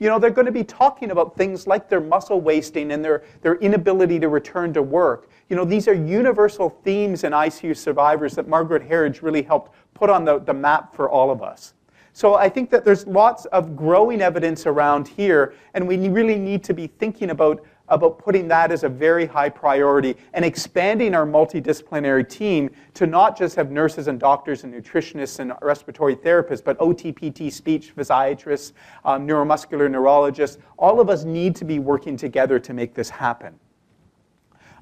[0.04, 3.24] You know, they're going to be talking about things like their muscle wasting and their,
[3.40, 5.30] their inability to return to work.
[5.48, 10.10] You know, these are universal themes in ICU survivors that Margaret Herridge really helped put
[10.10, 11.72] on the, the map for all of us.
[12.12, 16.62] So I think that there's lots of growing evidence around here, and we really need
[16.64, 21.26] to be thinking about, about putting that as a very high priority and expanding our
[21.26, 26.78] multidisciplinary team to not just have nurses and doctors and nutritionists and respiratory therapists, but
[26.78, 28.72] OTPT, speech physiatrists,
[29.04, 30.58] um, neuromuscular neurologists.
[30.78, 33.58] All of us need to be working together to make this happen.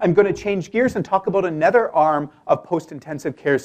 [0.03, 3.57] I'm going to change gears and talk about another arm of post intensive care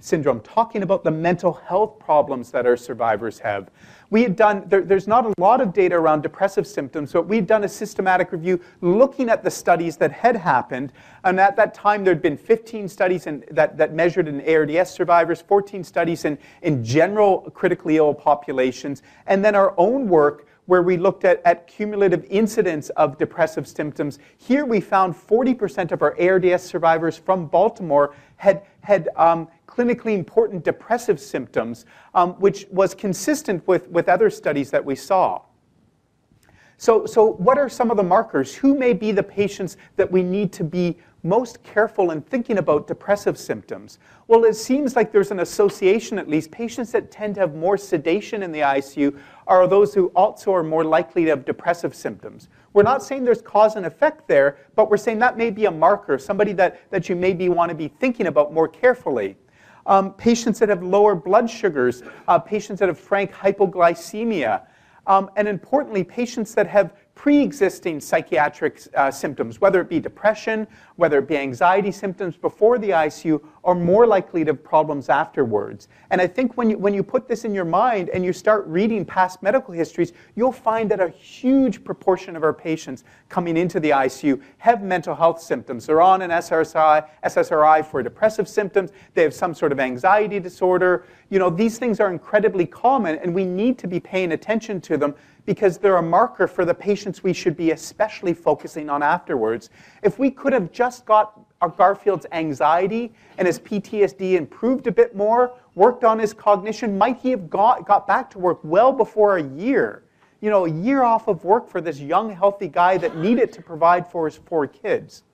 [0.00, 3.70] syndrome, talking about the mental health problems that our survivors have.
[4.10, 7.46] We had done, there, there's not a lot of data around depressive symptoms, but we'd
[7.46, 10.92] done a systematic review looking at the studies that had happened.
[11.22, 15.40] And at that time, there'd been 15 studies in, that, that measured in ARDS survivors,
[15.40, 20.96] 14 studies in, in general critically ill populations, and then our own work where we
[20.96, 24.18] looked at, at cumulative incidence of depressive symptoms.
[24.36, 30.64] Here we found 40% of our ARDS survivors from Baltimore had, had um, clinically important
[30.64, 35.40] depressive symptoms, um, which was consistent with, with other studies that we saw.
[36.78, 38.54] So, so, what are some of the markers?
[38.54, 42.86] Who may be the patients that we need to be most careful in thinking about
[42.86, 43.98] depressive symptoms?
[44.28, 46.50] Well, it seems like there's an association, at least.
[46.50, 50.62] Patients that tend to have more sedation in the ICU are those who also are
[50.62, 52.48] more likely to have depressive symptoms.
[52.72, 55.70] We're not saying there's cause and effect there, but we're saying that may be a
[55.70, 59.36] marker, somebody that, that you maybe want to be thinking about more carefully.
[59.86, 64.62] Um, patients that have lower blood sugars, uh, patients that have frank hypoglycemia,
[65.06, 71.18] um, and importantly, patients that have pre-existing psychiatric uh, symptoms, whether it be depression, whether
[71.18, 75.88] it be anxiety symptoms before the ICU, are more likely to have problems afterwards.
[76.10, 78.66] And I think when you, when you put this in your mind and you start
[78.66, 83.80] reading past medical histories, you'll find that a huge proportion of our patients coming into
[83.80, 85.86] the ICU have mental health symptoms.
[85.86, 88.92] They're on an SSRI, SSRI for depressive symptoms.
[89.14, 91.06] They have some sort of anxiety disorder.
[91.28, 94.96] You know, these things are incredibly common, and we need to be paying attention to
[94.96, 99.70] them because they're a marker for the patients we should be especially focusing on afterwards.
[100.02, 105.54] If we could have just got Garfield's anxiety and his PTSD improved a bit more,
[105.74, 109.42] worked on his cognition, might he have got, got back to work well before a
[109.42, 110.04] year?
[110.40, 113.62] You know, a year off of work for this young, healthy guy that needed to
[113.62, 115.24] provide for his four kids.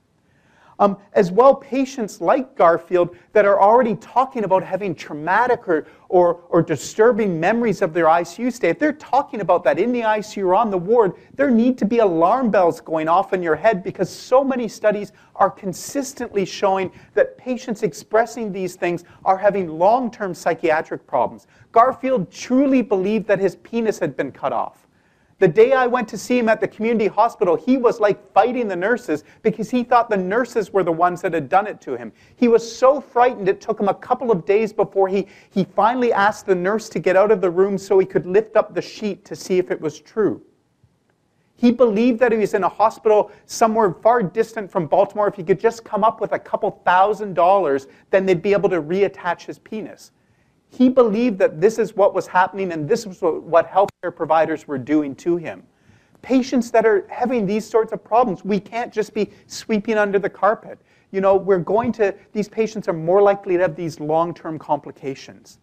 [0.82, 6.40] Um, as well, patients like Garfield that are already talking about having traumatic or, or,
[6.48, 10.44] or disturbing memories of their ICU stay, if they're talking about that in the ICU
[10.44, 13.84] or on the ward, there need to be alarm bells going off in your head
[13.84, 20.10] because so many studies are consistently showing that patients expressing these things are having long
[20.10, 21.46] term psychiatric problems.
[21.70, 24.81] Garfield truly believed that his penis had been cut off.
[25.42, 28.68] The day I went to see him at the community hospital, he was like fighting
[28.68, 31.96] the nurses because he thought the nurses were the ones that had done it to
[31.96, 32.12] him.
[32.36, 36.12] He was so frightened it took him a couple of days before he, he finally
[36.12, 38.80] asked the nurse to get out of the room so he could lift up the
[38.80, 40.40] sheet to see if it was true.
[41.56, 45.26] He believed that he was in a hospital somewhere far distant from Baltimore.
[45.26, 48.68] If he could just come up with a couple thousand dollars, then they'd be able
[48.68, 50.12] to reattach his penis.
[50.72, 54.78] He believed that this is what was happening and this was what healthcare providers were
[54.78, 55.64] doing to him.
[56.22, 60.30] Patients that are having these sorts of problems, we can't just be sweeping under the
[60.30, 60.78] carpet.
[61.10, 64.58] You know, we're going to, these patients are more likely to have these long term
[64.58, 65.58] complications.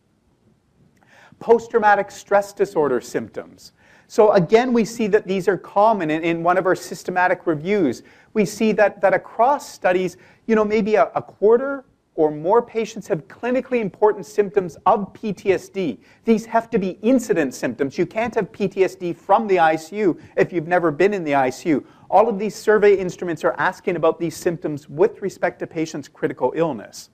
[1.39, 3.72] Post traumatic stress disorder symptoms.
[4.06, 8.04] So, again, we see that these are common in, in, one of our systematic reviews.
[8.34, 11.86] We see that, that across studies, you know, maybe a, a quarter
[12.16, 15.99] or more patients have clinically important symptoms of PTSD.
[16.26, 17.97] These have to be incident symptoms.
[17.97, 21.84] You can't have PTSD from the ICU if you've never been in the ICU.
[22.10, 26.51] All of these survey instruments are asking about these symptoms with respect to patients' critical
[26.55, 27.10] illness.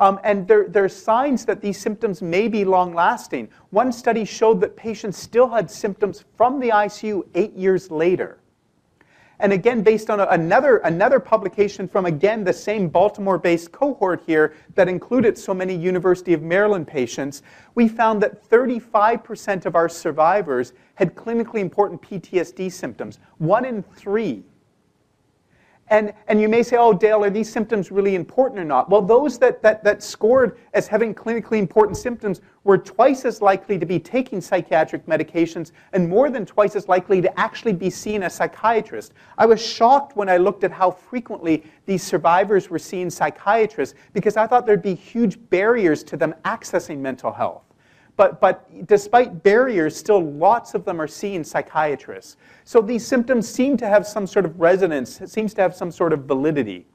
[0.00, 3.50] Um, and there, there are signs that these symptoms may be long lasting.
[3.68, 8.39] One study showed that patients still had symptoms from the ICU eight years later.
[9.40, 14.54] And again, based on another, another publication from, again, the same Baltimore based cohort here
[14.74, 17.42] that included so many University of Maryland patients,
[17.74, 23.18] we found that 35% of our survivors had clinically important PTSD symptoms.
[23.38, 24.44] One in three
[25.90, 28.88] and, and you may say, oh, Dale, are these symptoms really important or not?
[28.88, 33.76] Well, those that, that, that scored as having clinically important symptoms were twice as likely
[33.76, 38.22] to be taking psychiatric medications and more than twice as likely to actually be seeing
[38.22, 39.14] a psychiatrist.
[39.36, 44.36] I was shocked when I looked at how frequently these survivors were seeing psychiatrists because
[44.36, 47.69] I thought there'd be huge barriers to them accessing mental health.
[48.20, 52.36] But, but despite barriers, still lots of them are seeing psychiatrists.
[52.64, 55.90] So these symptoms seem to have some sort of resonance, it seems to have some
[55.90, 56.86] sort of validity.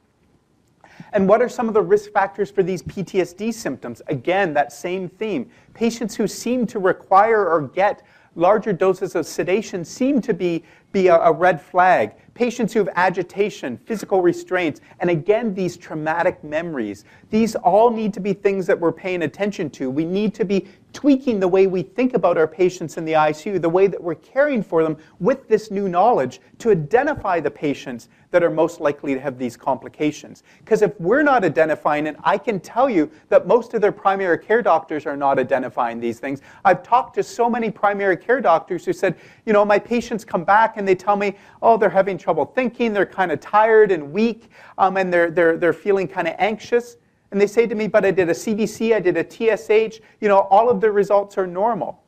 [1.13, 4.03] And what are some of the risk factors for these PTSD symptoms?
[4.05, 5.49] Again, that same theme.
[5.73, 8.03] Patients who seem to require or get
[8.35, 12.89] larger doses of sedation seem to be, be a, a red flag patients who have
[12.95, 17.05] agitation, physical restraints, and again, these traumatic memories.
[17.31, 19.89] These all need to be things that we're paying attention to.
[19.89, 23.61] We need to be tweaking the way we think about our patients in the ICU,
[23.61, 28.07] the way that we're caring for them with this new knowledge to identify the patients
[28.31, 30.43] that are most likely to have these complications.
[30.59, 34.39] Because if we're not identifying it, I can tell you that most of their primary
[34.39, 36.41] care doctors are not identifying these things.
[36.63, 39.15] I've talked to so many primary care doctors who said,
[39.45, 42.91] you know, my patients come back and they tell me, oh, they're having trouble thinking,
[42.91, 44.49] they're kind of tired and weak,
[44.79, 46.97] um, and they're, they're, they're feeling kind of anxious.
[47.29, 50.27] And they say to me, but I did a CBC, I did a TSH, you
[50.27, 52.01] know, all of the results are normal.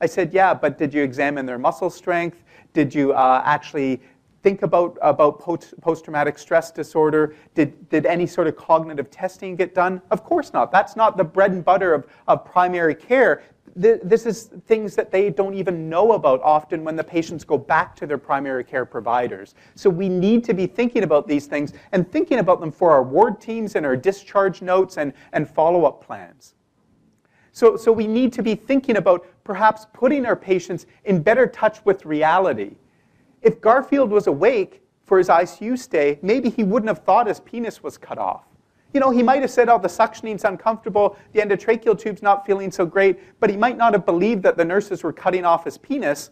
[0.00, 2.42] I said, yeah, but did you examine their muscle strength?
[2.72, 4.02] Did you uh, actually
[4.42, 7.36] think about, about post traumatic stress disorder?
[7.54, 10.02] Did, did any sort of cognitive testing get done?
[10.10, 10.72] Of course not.
[10.72, 13.44] That's not the bread and butter of, of primary care
[13.74, 17.96] this is things that they don't even know about often when the patients go back
[17.96, 19.54] to their primary care providers.
[19.74, 23.02] So we need to be thinking about these things and thinking about them for our
[23.02, 26.54] ward teams and our discharge notes and, and follow up plans.
[27.52, 31.84] So, so we need to be thinking about perhaps putting our patients in better touch
[31.84, 32.76] with reality.
[33.42, 37.82] If Garfield was awake for his ICU stay, maybe he wouldn't have thought his penis
[37.82, 38.44] was cut off.
[38.92, 42.70] You know, he might have said, oh, the suctioning's uncomfortable, the endotracheal tube's not feeling
[42.70, 45.78] so great, but he might not have believed that the nurses were cutting off his
[45.78, 46.30] penis,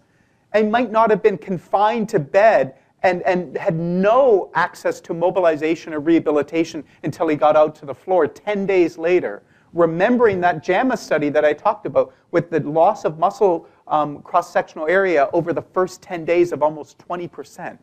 [0.52, 5.94] and might not have been confined to bed and, and had no access to mobilization
[5.94, 9.42] or rehabilitation until he got out to the floor 10 days later.
[9.72, 14.52] Remembering that JAMA study that I talked about with the loss of muscle um, cross
[14.52, 17.78] sectional area over the first 10 days of almost 20%.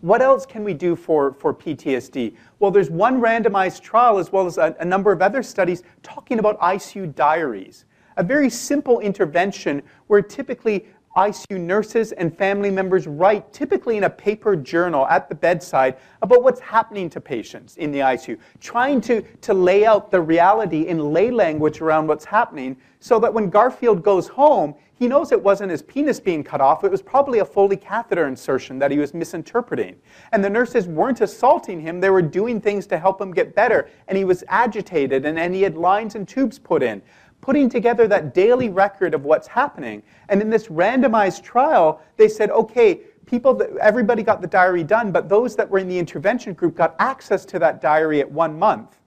[0.00, 2.34] What else can we do for, for PTSD?
[2.58, 6.38] Well, there's one randomized trial as well as a, a number of other studies talking
[6.38, 7.84] about ICU diaries.
[8.16, 10.86] A very simple intervention where typically
[11.16, 16.42] ICU nurses and family members write, typically in a paper journal at the bedside, about
[16.42, 21.12] what's happening to patients in the ICU, trying to, to lay out the reality in
[21.12, 25.70] lay language around what's happening so that when Garfield goes home, he knows it wasn't
[25.70, 29.12] his penis being cut off, it was probably a Foley catheter insertion that he was
[29.12, 29.96] misinterpreting.
[30.32, 33.88] And the nurses weren't assaulting him, they were doing things to help him get better.
[34.08, 37.02] And he was agitated, and, and he had lines and tubes put in
[37.40, 40.02] putting together that daily record of what's happening.
[40.30, 45.12] And in this randomized trial, they said, okay, people that, everybody got the diary done,
[45.12, 48.58] but those that were in the intervention group got access to that diary at one
[48.58, 48.98] month.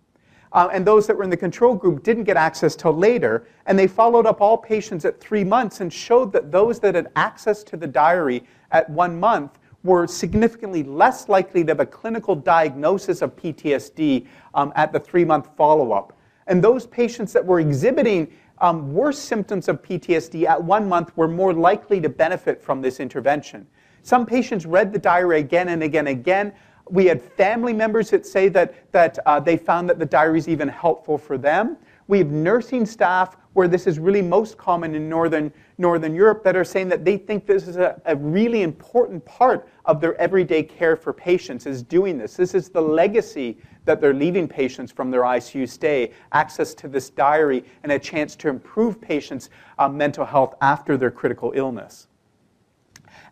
[0.52, 3.48] Uh, and those that were in the control group didn't get access till later.
[3.66, 7.12] And they followed up all patients at three months and showed that those that had
[7.16, 12.36] access to the diary at one month were significantly less likely to have a clinical
[12.36, 16.18] diagnosis of PTSD um, at the three month follow up.
[16.48, 21.28] And those patients that were exhibiting um, worse symptoms of PTSD at one month were
[21.28, 23.68] more likely to benefit from this intervention.
[24.04, 26.54] Some patients read the diary again and again and again.
[26.90, 30.48] We had family members that say that, that uh, they found that the diary is
[30.48, 31.78] even helpful for them.
[32.08, 36.56] We have nursing staff where this is really most common in Northern, Northern Europe that
[36.56, 40.64] are saying that they think this is a, a really important part of their everyday
[40.64, 42.36] care for patients is doing this.
[42.36, 47.10] This is the legacy that they're leaving patients from their ICU stay, access to this
[47.10, 52.08] diary, and a chance to improve patients' uh, mental health after their critical illness.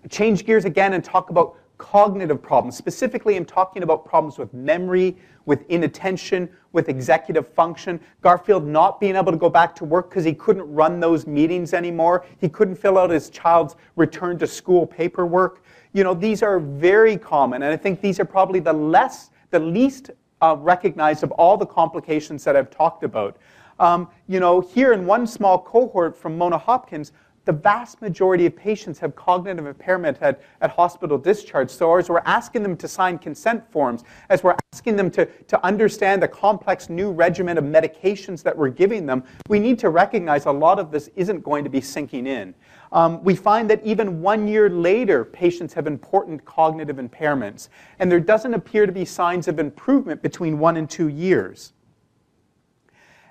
[0.09, 2.75] Change gears again and talk about cognitive problems.
[2.75, 5.15] Specifically, I'm talking about problems with memory,
[5.45, 7.99] with inattention, with executive function.
[8.21, 11.73] Garfield not being able to go back to work because he couldn't run those meetings
[11.73, 12.25] anymore.
[12.39, 15.63] He couldn't fill out his child's return to school paperwork.
[15.93, 19.59] You know, these are very common, and I think these are probably the less, the
[19.59, 20.11] least
[20.41, 23.38] uh, recognized of all the complications that I've talked about.
[23.80, 27.11] Um, you know, here in one small cohort from Mona Hopkins,
[27.47, 31.69] the vast majority of patients have cognitive impairment at, at hospital discharge.
[31.69, 35.65] So as we're asking them to sign consent forms, as we're asking them to, to
[35.65, 40.45] understand the complex new regimen of medications that we're giving them, we need to recognize
[40.45, 42.53] a lot of this isn't going to be sinking in.
[42.91, 47.69] Um, we find that even one year later, patients have important cognitive impairments,
[47.99, 51.71] and there doesn't appear to be signs of improvement between one and two years.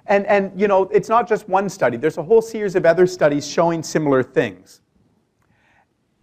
[0.09, 1.97] And, and you know, it's not just one study.
[1.97, 4.81] There's a whole series of other studies showing similar things.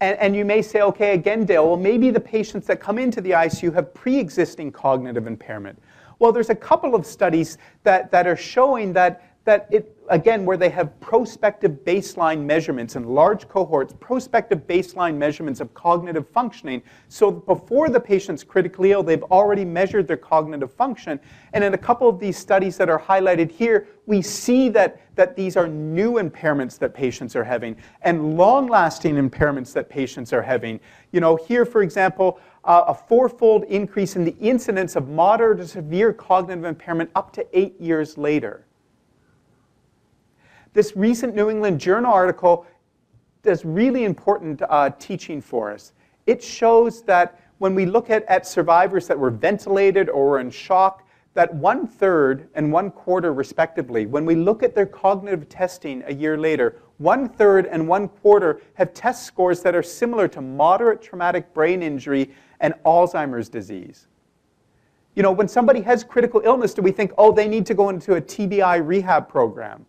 [0.00, 3.20] And, and you may say, okay, again, Dale, well, maybe the patients that come into
[3.20, 5.80] the ICU have pre-existing cognitive impairment.
[6.18, 10.56] Well, there's a couple of studies that, that are showing that, that it, again, where
[10.56, 16.82] they have prospective baseline measurements in large cohorts, prospective baseline measurements of cognitive functioning.
[17.08, 21.18] So before the patient's critically ill, they've already measured their cognitive function.
[21.52, 25.36] And in a couple of these studies that are highlighted here, we see that, that
[25.36, 30.80] these are new impairments that patients are having and long-lasting impairments that patients are having.
[31.12, 35.66] You know, here, for example, uh, a fourfold increase in the incidence of moderate to
[35.66, 38.66] severe cognitive impairment up to eight years later.
[40.74, 42.66] This recent New England Journal article
[43.44, 45.92] does really important uh, teaching for us.
[46.26, 50.50] It shows that when we look at, at survivors that were ventilated or were in
[50.50, 56.02] shock, that one third and one quarter, respectively, when we look at their cognitive testing
[56.06, 60.40] a year later, one third and one quarter have test scores that are similar to
[60.40, 64.08] moderate traumatic brain injury and Alzheimer's disease.
[65.14, 67.90] You know, when somebody has critical illness, do we think, oh, they need to go
[67.90, 69.86] into a TBI rehab program?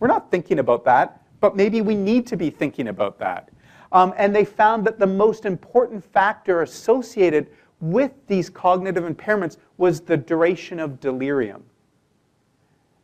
[0.00, 3.50] We're not thinking about that, but maybe we need to be thinking about that.
[3.92, 10.00] Um, and they found that the most important factor associated with these cognitive impairments was
[10.00, 11.62] the duration of delirium.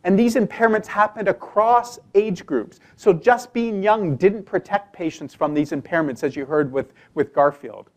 [0.04, 2.78] And these impairments happened across age groups.
[2.96, 7.34] So just being young didn't protect patients from these impairments, as you heard with, with
[7.34, 7.90] Garfield.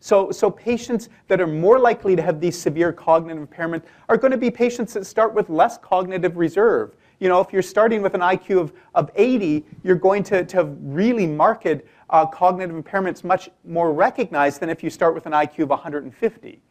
[0.00, 4.32] So, so patients that are more likely to have these severe cognitive impairments are going
[4.32, 6.96] to be patients that start with less cognitive reserve.
[7.18, 10.56] You know, if you're starting with an IQ of, of 80, you're going to, to
[10.56, 11.66] have really marked
[12.10, 16.62] uh, cognitive impairments much more recognized than if you start with an IQ of 150.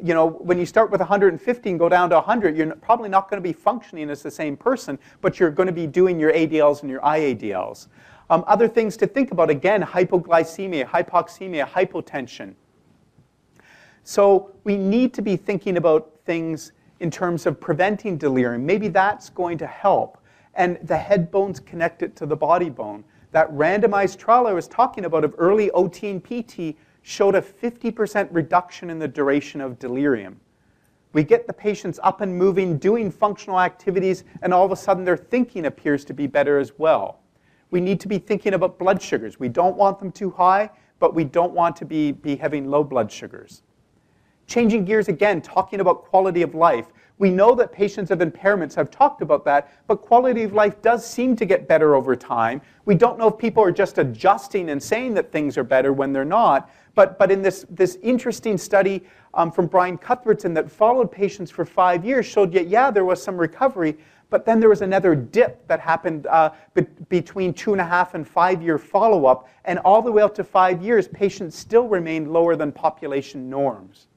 [0.00, 3.30] You know, when you start with 150 and go down to 100, you're probably not
[3.30, 6.32] going to be functioning as the same person, but you're going to be doing your
[6.32, 7.88] ADLs and your IADLs.
[8.30, 12.54] Um, other things to think about, again, hypoglycemia, hypoxemia, hypotension.
[14.04, 18.64] So we need to be thinking about things in terms of preventing delirium.
[18.66, 20.18] Maybe that's going to help.
[20.54, 23.04] And the head bone's connected to the body bone.
[23.30, 28.28] That randomized trial I was talking about of early OT and PT showed a 50%
[28.32, 30.40] reduction in the duration of delirium.
[31.12, 35.04] We get the patients up and moving, doing functional activities, and all of a sudden
[35.04, 37.20] their thinking appears to be better as well.
[37.70, 39.38] We need to be thinking about blood sugars.
[39.38, 42.82] We don't want them too high, but we don't want to be, be having low
[42.84, 43.62] blood sugars.
[44.48, 46.86] Changing gears again, talking about quality of life.
[47.18, 51.04] We know that patients of impairments have talked about that, but quality of life does
[51.04, 52.62] seem to get better over time.
[52.86, 56.14] We don't know if people are just adjusting and saying that things are better when
[56.14, 56.70] they're not.
[56.94, 61.66] But, but in this, this interesting study um, from Brian Cuthbertson that followed patients for
[61.66, 63.98] five years showed that, yeah, there was some recovery,
[64.30, 68.14] but then there was another dip that happened uh, be- between two and a half
[68.14, 71.86] and five year follow up, and all the way up to five years, patients still
[71.86, 74.07] remained lower than population norms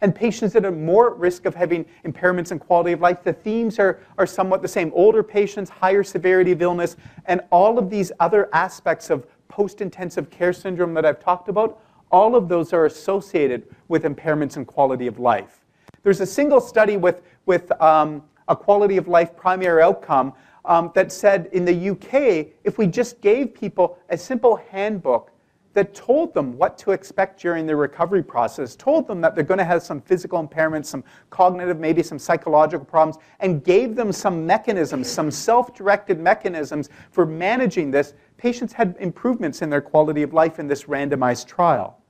[0.00, 3.22] and patients that are more at risk of having impairments in quality of life.
[3.22, 4.92] The themes are, are somewhat the same.
[4.94, 10.52] Older patients, higher severity of illness, and all of these other aspects of post-intensive care
[10.52, 11.80] syndrome that I've talked about,
[12.10, 15.64] all of those are associated with impairments in quality of life.
[16.02, 20.32] There's a single study with, with um, a quality of life primary outcome
[20.64, 25.30] um, that said in the UK, if we just gave people a simple handbook
[25.76, 29.58] that told them what to expect during the recovery process, told them that they're going
[29.58, 34.46] to have some physical impairments, some cognitive, maybe some psychological problems, and gave them some
[34.46, 40.32] mechanisms, some self directed mechanisms for managing this, patients had improvements in their quality of
[40.32, 42.00] life in this randomized trial.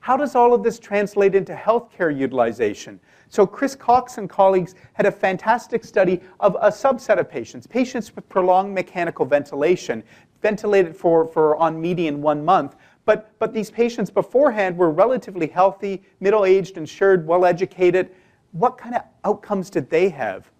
[0.00, 2.98] How does all of this translate into healthcare utilization?
[3.28, 8.16] So Chris Cox and colleagues had a fantastic study of a subset of patients, patients
[8.16, 10.02] with prolonged mechanical ventilation
[10.42, 12.76] ventilated for, for on median one month.
[13.04, 18.10] But, but these patients beforehand were relatively healthy, middle aged, insured, well educated.
[18.52, 20.50] What kind of outcomes did they have?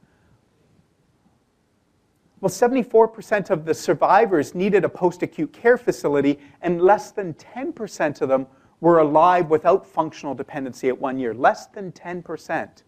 [2.40, 8.22] Well, 74% of the survivors needed a post acute care facility, and less than 10%
[8.22, 8.46] of them
[8.80, 12.82] were alive without functional dependency at one year, less than 10%.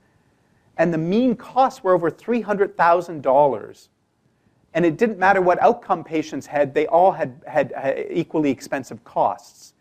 [0.78, 3.88] And the mean costs were over $300,000.
[4.74, 9.04] And it didn't matter what outcome patients had, they all had, had, had equally expensive
[9.04, 9.74] costs.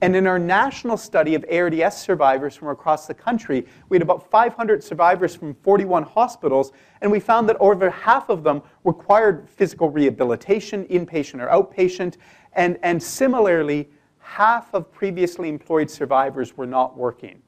[0.00, 4.30] And in our national study of ARDS survivors from across the country, we had about
[4.30, 9.90] 500 survivors from 41 hospitals, and we found that over half of them required physical
[9.90, 12.16] rehabilitation, inpatient or outpatient,
[12.52, 13.88] and, and similarly,
[14.20, 17.42] half of previously employed survivors were not working.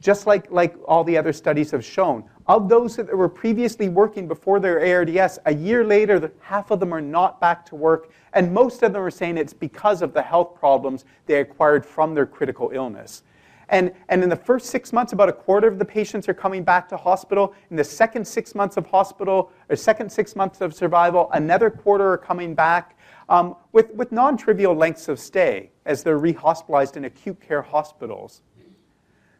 [0.00, 4.28] Just like, like all the other studies have shown, of those that were previously working
[4.28, 8.52] before their ARDS, a year later, half of them are not back to work, and
[8.52, 12.26] most of them are saying it's because of the health problems they acquired from their
[12.26, 13.22] critical illness.
[13.70, 16.62] And, and in the first six months, about a quarter of the patients are coming
[16.62, 17.54] back to hospital.
[17.70, 22.12] In the second six months of hospital, or second six months of survival, another quarter
[22.12, 27.04] are coming back um, with, with non trivial lengths of stay as they're rehospitalized in
[27.04, 28.40] acute care hospitals.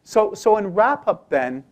[0.04, 1.64] So, so in wrap up, then,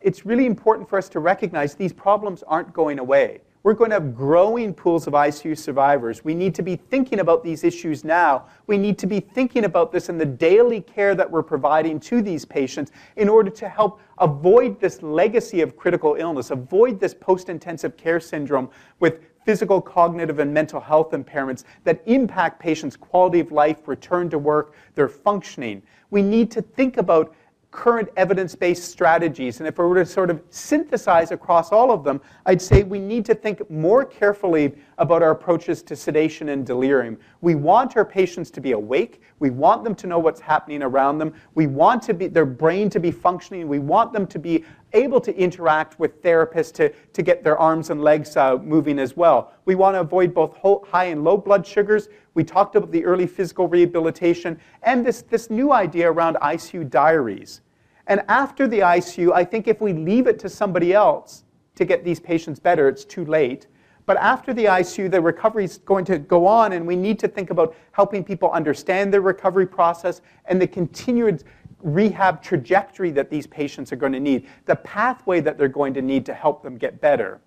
[0.00, 3.40] it's really important for us to recognize these problems aren't going away.
[3.62, 6.24] We're going to have growing pools of ICU survivors.
[6.24, 8.46] We need to be thinking about these issues now.
[8.66, 12.22] We need to be thinking about this in the daily care that we're providing to
[12.22, 17.48] these patients in order to help avoid this legacy of critical illness, avoid this post
[17.48, 18.68] intensive care syndrome
[18.98, 24.38] with physical, cognitive, and mental health impairments that impact patients' quality of life, return to
[24.38, 25.82] work, their functioning.
[26.10, 27.34] We need to think about
[27.70, 29.58] current evidence-based strategies.
[29.58, 32.98] And if I were to sort of synthesize across all of them, I'd say we
[32.98, 37.18] need to think more carefully about our approaches to sedation and delirium.
[37.40, 39.20] We want our patients to be awake.
[39.40, 41.34] We want them to know what's happening around them.
[41.56, 43.66] We want to be, their brain to be functioning.
[43.66, 47.90] We want them to be able to interact with therapists to, to get their arms
[47.90, 49.52] and legs uh, moving as well.
[49.64, 52.08] We want to avoid both high and low blood sugars.
[52.34, 57.60] We talked about the early physical rehabilitation and this, this new idea around ICU diaries.
[58.06, 61.42] And after the ICU, I think if we leave it to somebody else
[61.74, 63.66] to get these patients better, it's too late.
[64.04, 67.28] But after the ICU, the recovery is going to go on, and we need to
[67.28, 71.44] think about helping people understand their recovery process and the continued
[71.82, 76.02] rehab trajectory that these patients are going to need, the pathway that they're going to
[76.02, 77.40] need to help them get better.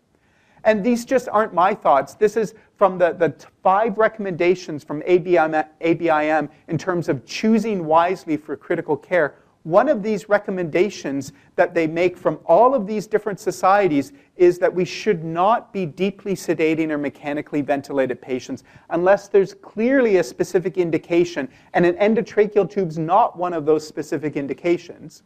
[0.64, 2.16] And these just aren't my thoughts.
[2.16, 8.36] This is from the, the five recommendations from ABIM, ABIM in terms of choosing wisely
[8.36, 9.36] for critical care.
[9.66, 14.72] One of these recommendations that they make from all of these different societies is that
[14.72, 20.78] we should not be deeply sedating or mechanically ventilated patients unless there's clearly a specific
[20.78, 25.24] indication, and an endotracheal tube's not one of those specific indications.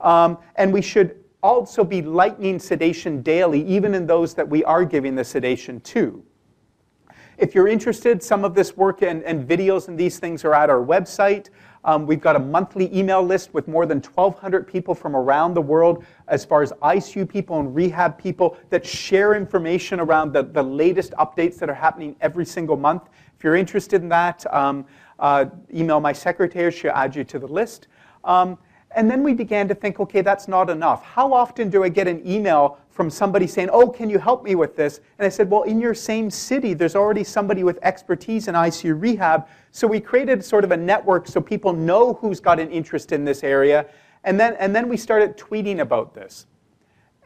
[0.00, 4.86] Um, and we should also be lightening sedation daily, even in those that we are
[4.86, 6.24] giving the sedation to.
[7.36, 10.70] If you're interested, some of this work and, and videos and these things are at
[10.70, 11.50] our website.
[11.84, 15.62] Um, we've got a monthly email list with more than 1,200 people from around the
[15.62, 20.62] world, as far as ICU people and rehab people, that share information around the, the
[20.62, 23.08] latest updates that are happening every single month.
[23.36, 24.84] If you're interested in that, um,
[25.18, 27.88] uh, email my secretary, she'll add you to the list.
[28.24, 28.58] Um,
[28.94, 31.04] and then we began to think, okay, that's not enough.
[31.04, 34.54] How often do I get an email from somebody saying, oh, can you help me
[34.54, 35.00] with this?
[35.18, 39.00] And I said, well, in your same city, there's already somebody with expertise in ICU
[39.00, 39.48] rehab.
[39.70, 43.24] So we created sort of a network so people know who's got an interest in
[43.24, 43.86] this area.
[44.24, 46.46] And then, and then we started tweeting about this.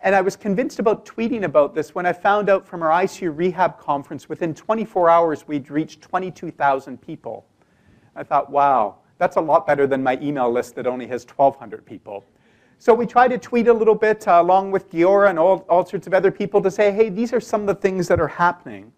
[0.03, 3.37] And I was convinced about tweeting about this when I found out from our ICU
[3.37, 7.45] rehab conference within 24 hours we'd reached 22,000 people.
[8.14, 11.85] I thought, wow, that's a lot better than my email list that only has 1,200
[11.85, 12.25] people.
[12.79, 15.85] So we try to tweet a little bit uh, along with Giora and all, all
[15.85, 18.29] sorts of other people to say, hey, these are some of the things that are
[18.29, 18.93] happening.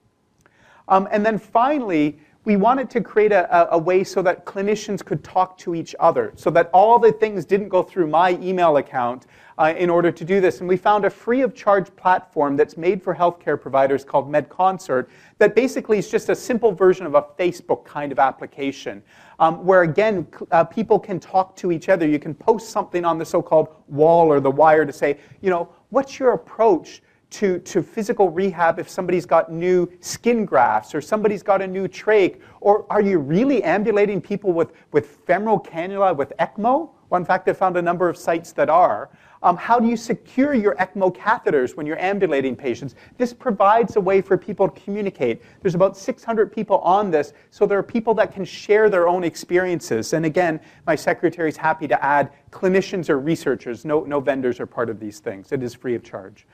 [0.88, 2.18] Um, and then finally,
[2.48, 6.32] we wanted to create a, a, way so that clinicians could talk to each other,
[6.34, 9.26] so that all the things didn't go through my email account
[9.58, 10.60] uh, in order to do this.
[10.60, 15.08] And we found a free of charge platform that's made for healthcare providers called MedConcert
[15.36, 19.02] that basically is just a simple version of a Facebook kind of application
[19.40, 22.08] um, where again, uh, people can talk to each other.
[22.08, 25.50] You can post something on the so called wall or the wire to say, you
[25.50, 27.02] know, what's your approach?
[27.30, 31.86] To, to physical rehab if somebody's got new skin grafts or somebody's got a new
[31.86, 32.40] trach?
[32.60, 36.90] Or are you really ambulating people with, with femoral cannula with ECMO?
[37.10, 39.10] Well, in fact, I found a number of sites that are.
[39.42, 42.96] Um, how do you secure your ECMO catheters when you're ambulating patients?
[43.16, 45.42] This provides a way for people to communicate.
[45.62, 49.24] There's about 600 people on this, so there are people that can share their own
[49.24, 50.12] experiences.
[50.12, 53.84] And again, my secretary is happy to add clinicians or researchers.
[53.84, 55.52] No, no vendors are part of these things.
[55.52, 56.46] It is free of charge.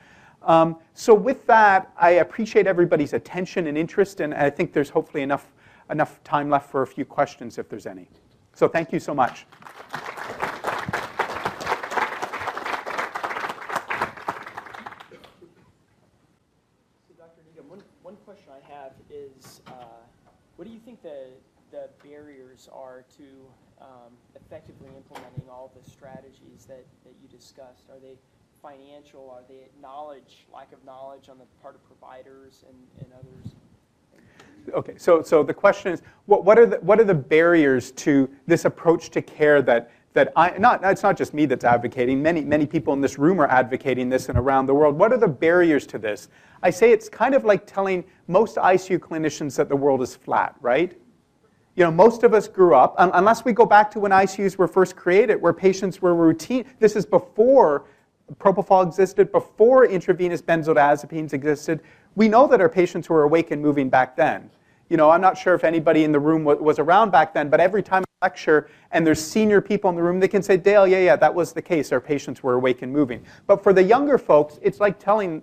[0.45, 5.23] Um, so with that, I appreciate everybody's attention and interest, and I think there's hopefully
[5.23, 5.51] enough,
[5.89, 8.07] enough time left for a few questions if there's any.
[8.53, 9.47] So thank you so much.
[9.91, 9.97] So
[17.17, 17.41] Dr.
[17.67, 19.71] One one question I have is uh
[20.55, 21.25] what do you think the,
[21.71, 23.23] the barriers are to
[23.81, 27.89] um, effectively implementing all the strategies that, that you discussed?
[27.89, 28.15] Are they
[28.65, 29.29] financial?
[29.29, 33.53] Are they knowledge, lack of knowledge on the part of providers and, and others?
[34.73, 38.27] Okay, so, so the question is, what, what, are the, what are the barriers to
[38.47, 42.41] this approach to care that, that I, not, it's not just me that's advocating, many,
[42.41, 44.97] many people in this room are advocating this and around the world.
[44.97, 46.29] What are the barriers to this?
[46.63, 50.55] I say it's kind of like telling most ICU clinicians that the world is flat,
[50.61, 50.99] right?
[51.75, 54.67] You know, most of us grew up, unless we go back to when ICUs were
[54.67, 56.65] first created, where patients were routine.
[56.79, 57.85] This is before
[58.39, 61.81] propofol existed, before intravenous benzodiazepines existed.
[62.15, 64.49] We know that our patients were awake and moving back then.
[64.89, 67.59] You know, I'm not sure if anybody in the room was around back then, but
[67.59, 70.87] every time I lecture and there's senior people in the room, they can say, Dale,
[70.87, 71.91] yeah, yeah, that was the case.
[71.91, 73.25] Our patients were awake and moving.
[73.47, 75.41] But for the younger folks, it's like telling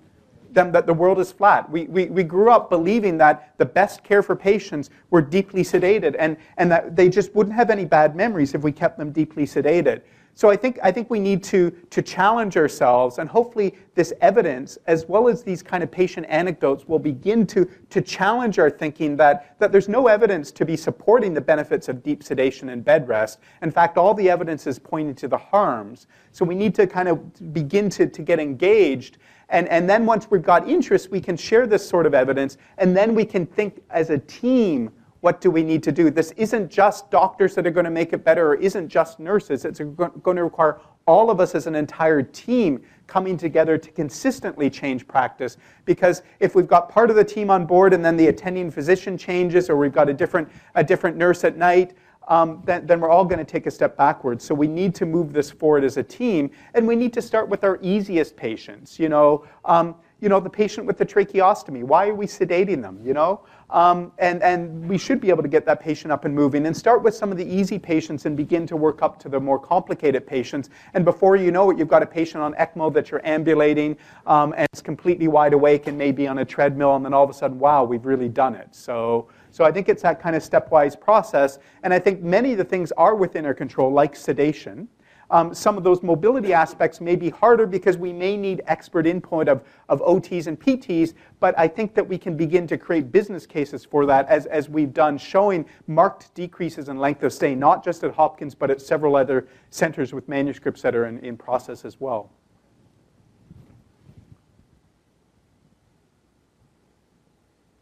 [0.52, 1.68] them that the world is flat.
[1.70, 6.14] We, we, we grew up believing that the best care for patients were deeply sedated
[6.18, 9.44] and, and that they just wouldn't have any bad memories if we kept them deeply
[9.44, 10.02] sedated.
[10.34, 14.78] So I think, I think we need to, to challenge ourselves, and hopefully this evidence,
[14.86, 19.14] as well as these kind of patient anecdotes, will begin to, to challenge our thinking
[19.16, 23.06] that, that there's no evidence to be supporting the benefits of deep sedation and bed
[23.08, 23.40] rest.
[23.60, 26.06] In fact, all the evidence is pointing to the harms.
[26.32, 29.18] So we need to kind of begin to, to get engaged.
[29.50, 32.96] And, and then once we've got interest, we can share this sort of evidence, and
[32.96, 34.90] then we can think as a team
[35.22, 36.10] what do we need to do?
[36.10, 39.64] This isn't just doctors that are going to make it better or isn't just nurses.
[39.64, 44.68] It's going to require all of us as an entire team coming together to consistently
[44.68, 45.58] change practice.
[45.84, 49.16] Because if we've got part of the team on board and then the attending physician
[49.16, 51.94] changes or we've got a different, a different nurse at night,
[52.28, 54.44] um, then, then, we're all going to take a step backwards.
[54.44, 57.48] So we need to move this forward as a team, and we need to start
[57.48, 58.96] with our easiest patients.
[58.96, 61.82] You know, um, you know, the patient with the tracheostomy.
[61.82, 63.00] Why are we sedating them?
[63.04, 66.34] You know, um, and, and we should be able to get that patient up and
[66.34, 69.28] moving and start with some of the easy patients and begin to work up to
[69.30, 70.68] the more complicated patients.
[70.92, 73.96] And before you know it, you've got a patient on ECMO that you're ambulating
[74.26, 77.30] um, and it's completely wide awake and maybe on a treadmill, and then all of
[77.30, 78.68] a sudden, wow, we've really done it.
[78.74, 81.58] So, so I think it's that kind of stepwise process.
[81.82, 84.86] And I think many of the things are within our control, like sedation.
[85.32, 89.48] Um, some of those mobility aspects may be harder because we may need expert input
[89.48, 93.46] of, of OTs and PTs, but I think that we can begin to create business
[93.46, 97.82] cases for that as, as we've done, showing marked decreases in length of stay, not
[97.82, 101.86] just at Hopkins, but at several other centers with manuscripts that are in, in process
[101.86, 102.30] as well.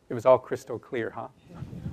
[0.09, 1.28] It was all crystal clear, huh?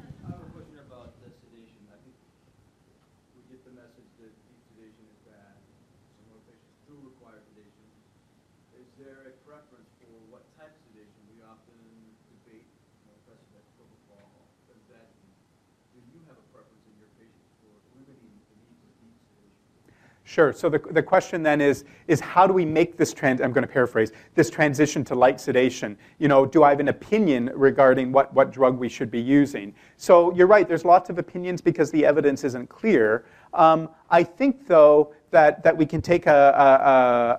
[20.37, 20.53] Sure.
[20.53, 23.65] So the, the question then is, is how do we make this trans, I'm going
[23.65, 25.97] to paraphrase, this transition to light sedation?
[26.19, 29.73] You know, do I have an opinion regarding what, what drug we should be using?
[29.95, 33.25] So you're right, there's lots of opinions because the evidence isn't clear.
[33.55, 36.31] Um, I think, though, that, that we can take a,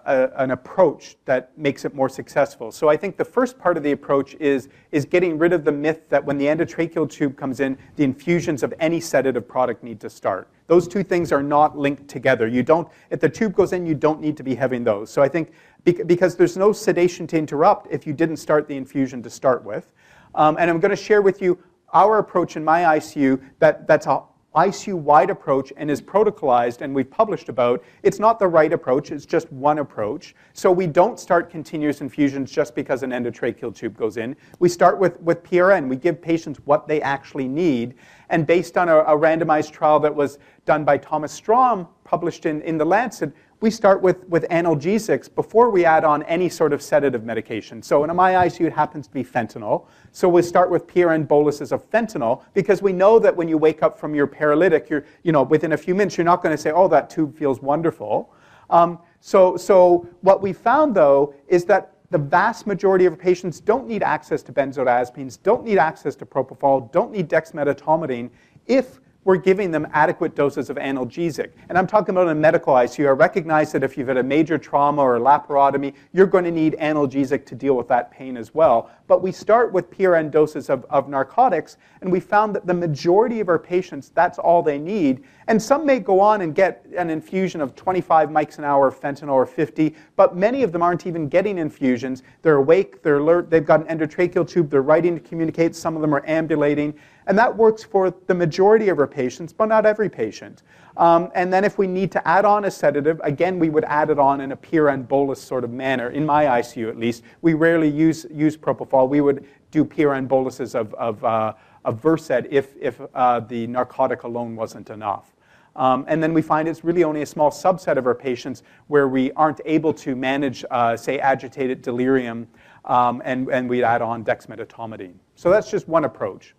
[0.07, 2.71] a, a, an approach that makes it more successful.
[2.71, 5.73] So I think the first part of the approach is, is getting rid of the
[5.73, 10.01] myth that when the endotracheal tube comes in, the infusions of any sedative product need
[10.01, 10.49] to start.
[10.67, 12.47] Those two things are not linked together.
[12.47, 15.11] You don't, if the tube goes in, you don't need to be having those.
[15.11, 15.53] So I think
[15.85, 19.93] because there's no sedation to interrupt if you didn't start the infusion to start with.
[20.35, 21.59] Um, and I'm going to share with you
[21.95, 24.23] our approach in my ICU that, that's a
[24.57, 29.27] ICU-wide approach and is protocolized and we've published about, it's not the right approach, it's
[29.27, 30.35] just one approach.
[30.55, 34.35] So we don't start continuous infusions just because an endotracheal tube goes in.
[34.59, 35.89] We start with, with PRN.
[35.89, 37.95] We give patients what they actually need.
[38.31, 42.63] And based on a, a randomized trial that was done by Thomas Strom, published in,
[42.63, 46.81] in The Lancet, we start with, with analgesics before we add on any sort of
[46.81, 47.83] sedative medication.
[47.83, 49.87] So in my ICU, it happens to be fentanyl.
[50.13, 53.83] So we start with PRN boluses of fentanyl because we know that when you wake
[53.83, 56.61] up from your paralytic, you're, you know, within a few minutes, you're not going to
[56.61, 58.33] say, oh, that tube feels wonderful.
[58.71, 63.89] Um, so, so what we found, though, is that the vast majority of patients don't
[63.89, 68.31] need access to benzodiazepines, don't need access to propofol, don't need dexmedetomidine
[68.67, 71.51] if we're giving them adequate doses of analgesic.
[71.69, 73.09] And I'm talking about in medical ICU.
[73.09, 76.77] I recognize that if you've had a major trauma or laparotomy, you're going to need
[76.81, 78.91] analgesic to deal with that pain as well.
[79.09, 83.41] But we start with PRN doses of, of narcotics, and we found that the majority
[83.41, 85.25] of our patients, that's all they need.
[85.49, 89.01] And some may go on and get an infusion of 25 mics an hour of
[89.01, 92.23] fentanyl or 50, but many of them aren't even getting infusions.
[92.43, 96.03] They're awake, they're alert, they've got an endotracheal tube, they're writing to communicate, some of
[96.03, 96.93] them are ambulating.
[97.27, 100.63] And that works for the majority of our patients, but not every patient.
[100.99, 104.11] Um, and then if we need to add on a sedative, again, we would add
[104.11, 107.23] it on in a PRN bolus sort of manner, in my ICU at least.
[107.41, 109.09] We rarely use, use propofol.
[109.09, 114.25] We would do PRN boluses of, of, uh, of Versed if, if uh, the narcotic
[114.25, 115.37] alone wasn't enough.
[115.77, 119.07] Um, and then we find it's really only a small subset of our patients where
[119.07, 122.49] we aren't able to manage, uh, say, agitated delirium,
[122.85, 125.15] um, and, and we'd add on dexmedetomidine.
[125.37, 126.57] So that's just one approach.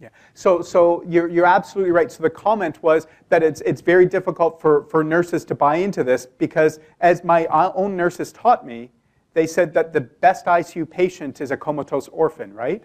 [0.00, 0.08] Yeah.
[0.34, 2.12] So, so you're, you're absolutely right.
[2.12, 6.04] So the comment was that it's, it's very difficult for, for nurses to buy into
[6.04, 8.90] this because, as my uh, own nurses taught me,
[9.32, 12.84] they said that the best ICU patient is a comatose orphan, right?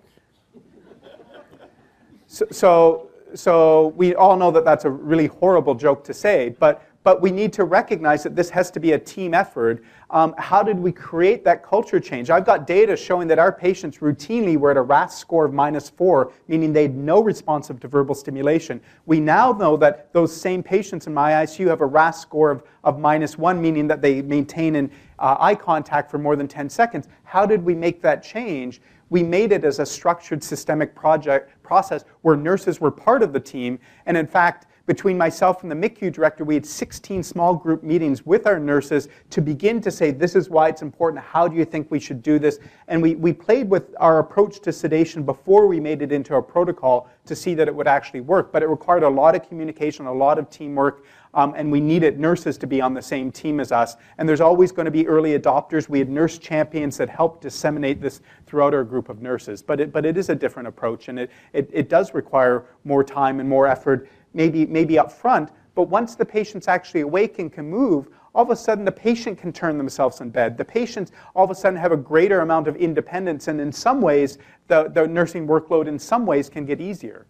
[2.27, 6.85] so, so, so we all know that that's a really horrible joke to say, but
[7.03, 9.83] but we need to recognize that this has to be a team effort.
[10.11, 12.29] Um, how did we create that culture change?
[12.29, 15.89] I've got data showing that our patients routinely were at a RASS score of minus
[15.89, 18.79] four, meaning they had no responsive to verbal stimulation.
[19.05, 22.63] We now know that those same patients in my ICU have a RASS score of,
[22.83, 26.69] of minus one, meaning that they maintain an uh, eye contact for more than 10
[26.69, 27.07] seconds.
[27.23, 28.81] How did we make that change?
[29.09, 33.39] We made it as a structured systemic project process where nurses were part of the
[33.39, 37.81] team, and in fact, between myself and the MICU director, we had 16 small group
[37.81, 41.23] meetings with our nurses to begin to say, this is why it's important.
[41.23, 42.59] How do you think we should do this?
[42.89, 46.41] And we, we played with our approach to sedation before we made it into a
[46.41, 48.51] protocol to see that it would actually work.
[48.51, 52.19] But it required a lot of communication, a lot of teamwork, um, and we needed
[52.19, 53.95] nurses to be on the same team as us.
[54.17, 55.87] And there's always going to be early adopters.
[55.87, 59.61] We had nurse champions that helped disseminate this throughout our group of nurses.
[59.61, 63.05] But it, but it is a different approach, and it, it, it does require more
[63.05, 67.51] time and more effort maybe, maybe up front, but once the patient's actually awake and
[67.51, 70.57] can move, all of a sudden the patient can turn themselves in bed.
[70.57, 74.01] The patients all of a sudden have a greater amount of independence, and in some
[74.01, 77.25] ways, the, the nursing workload in some ways can get easier.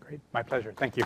[0.00, 0.74] Great, my pleasure.
[0.76, 1.04] Thank you.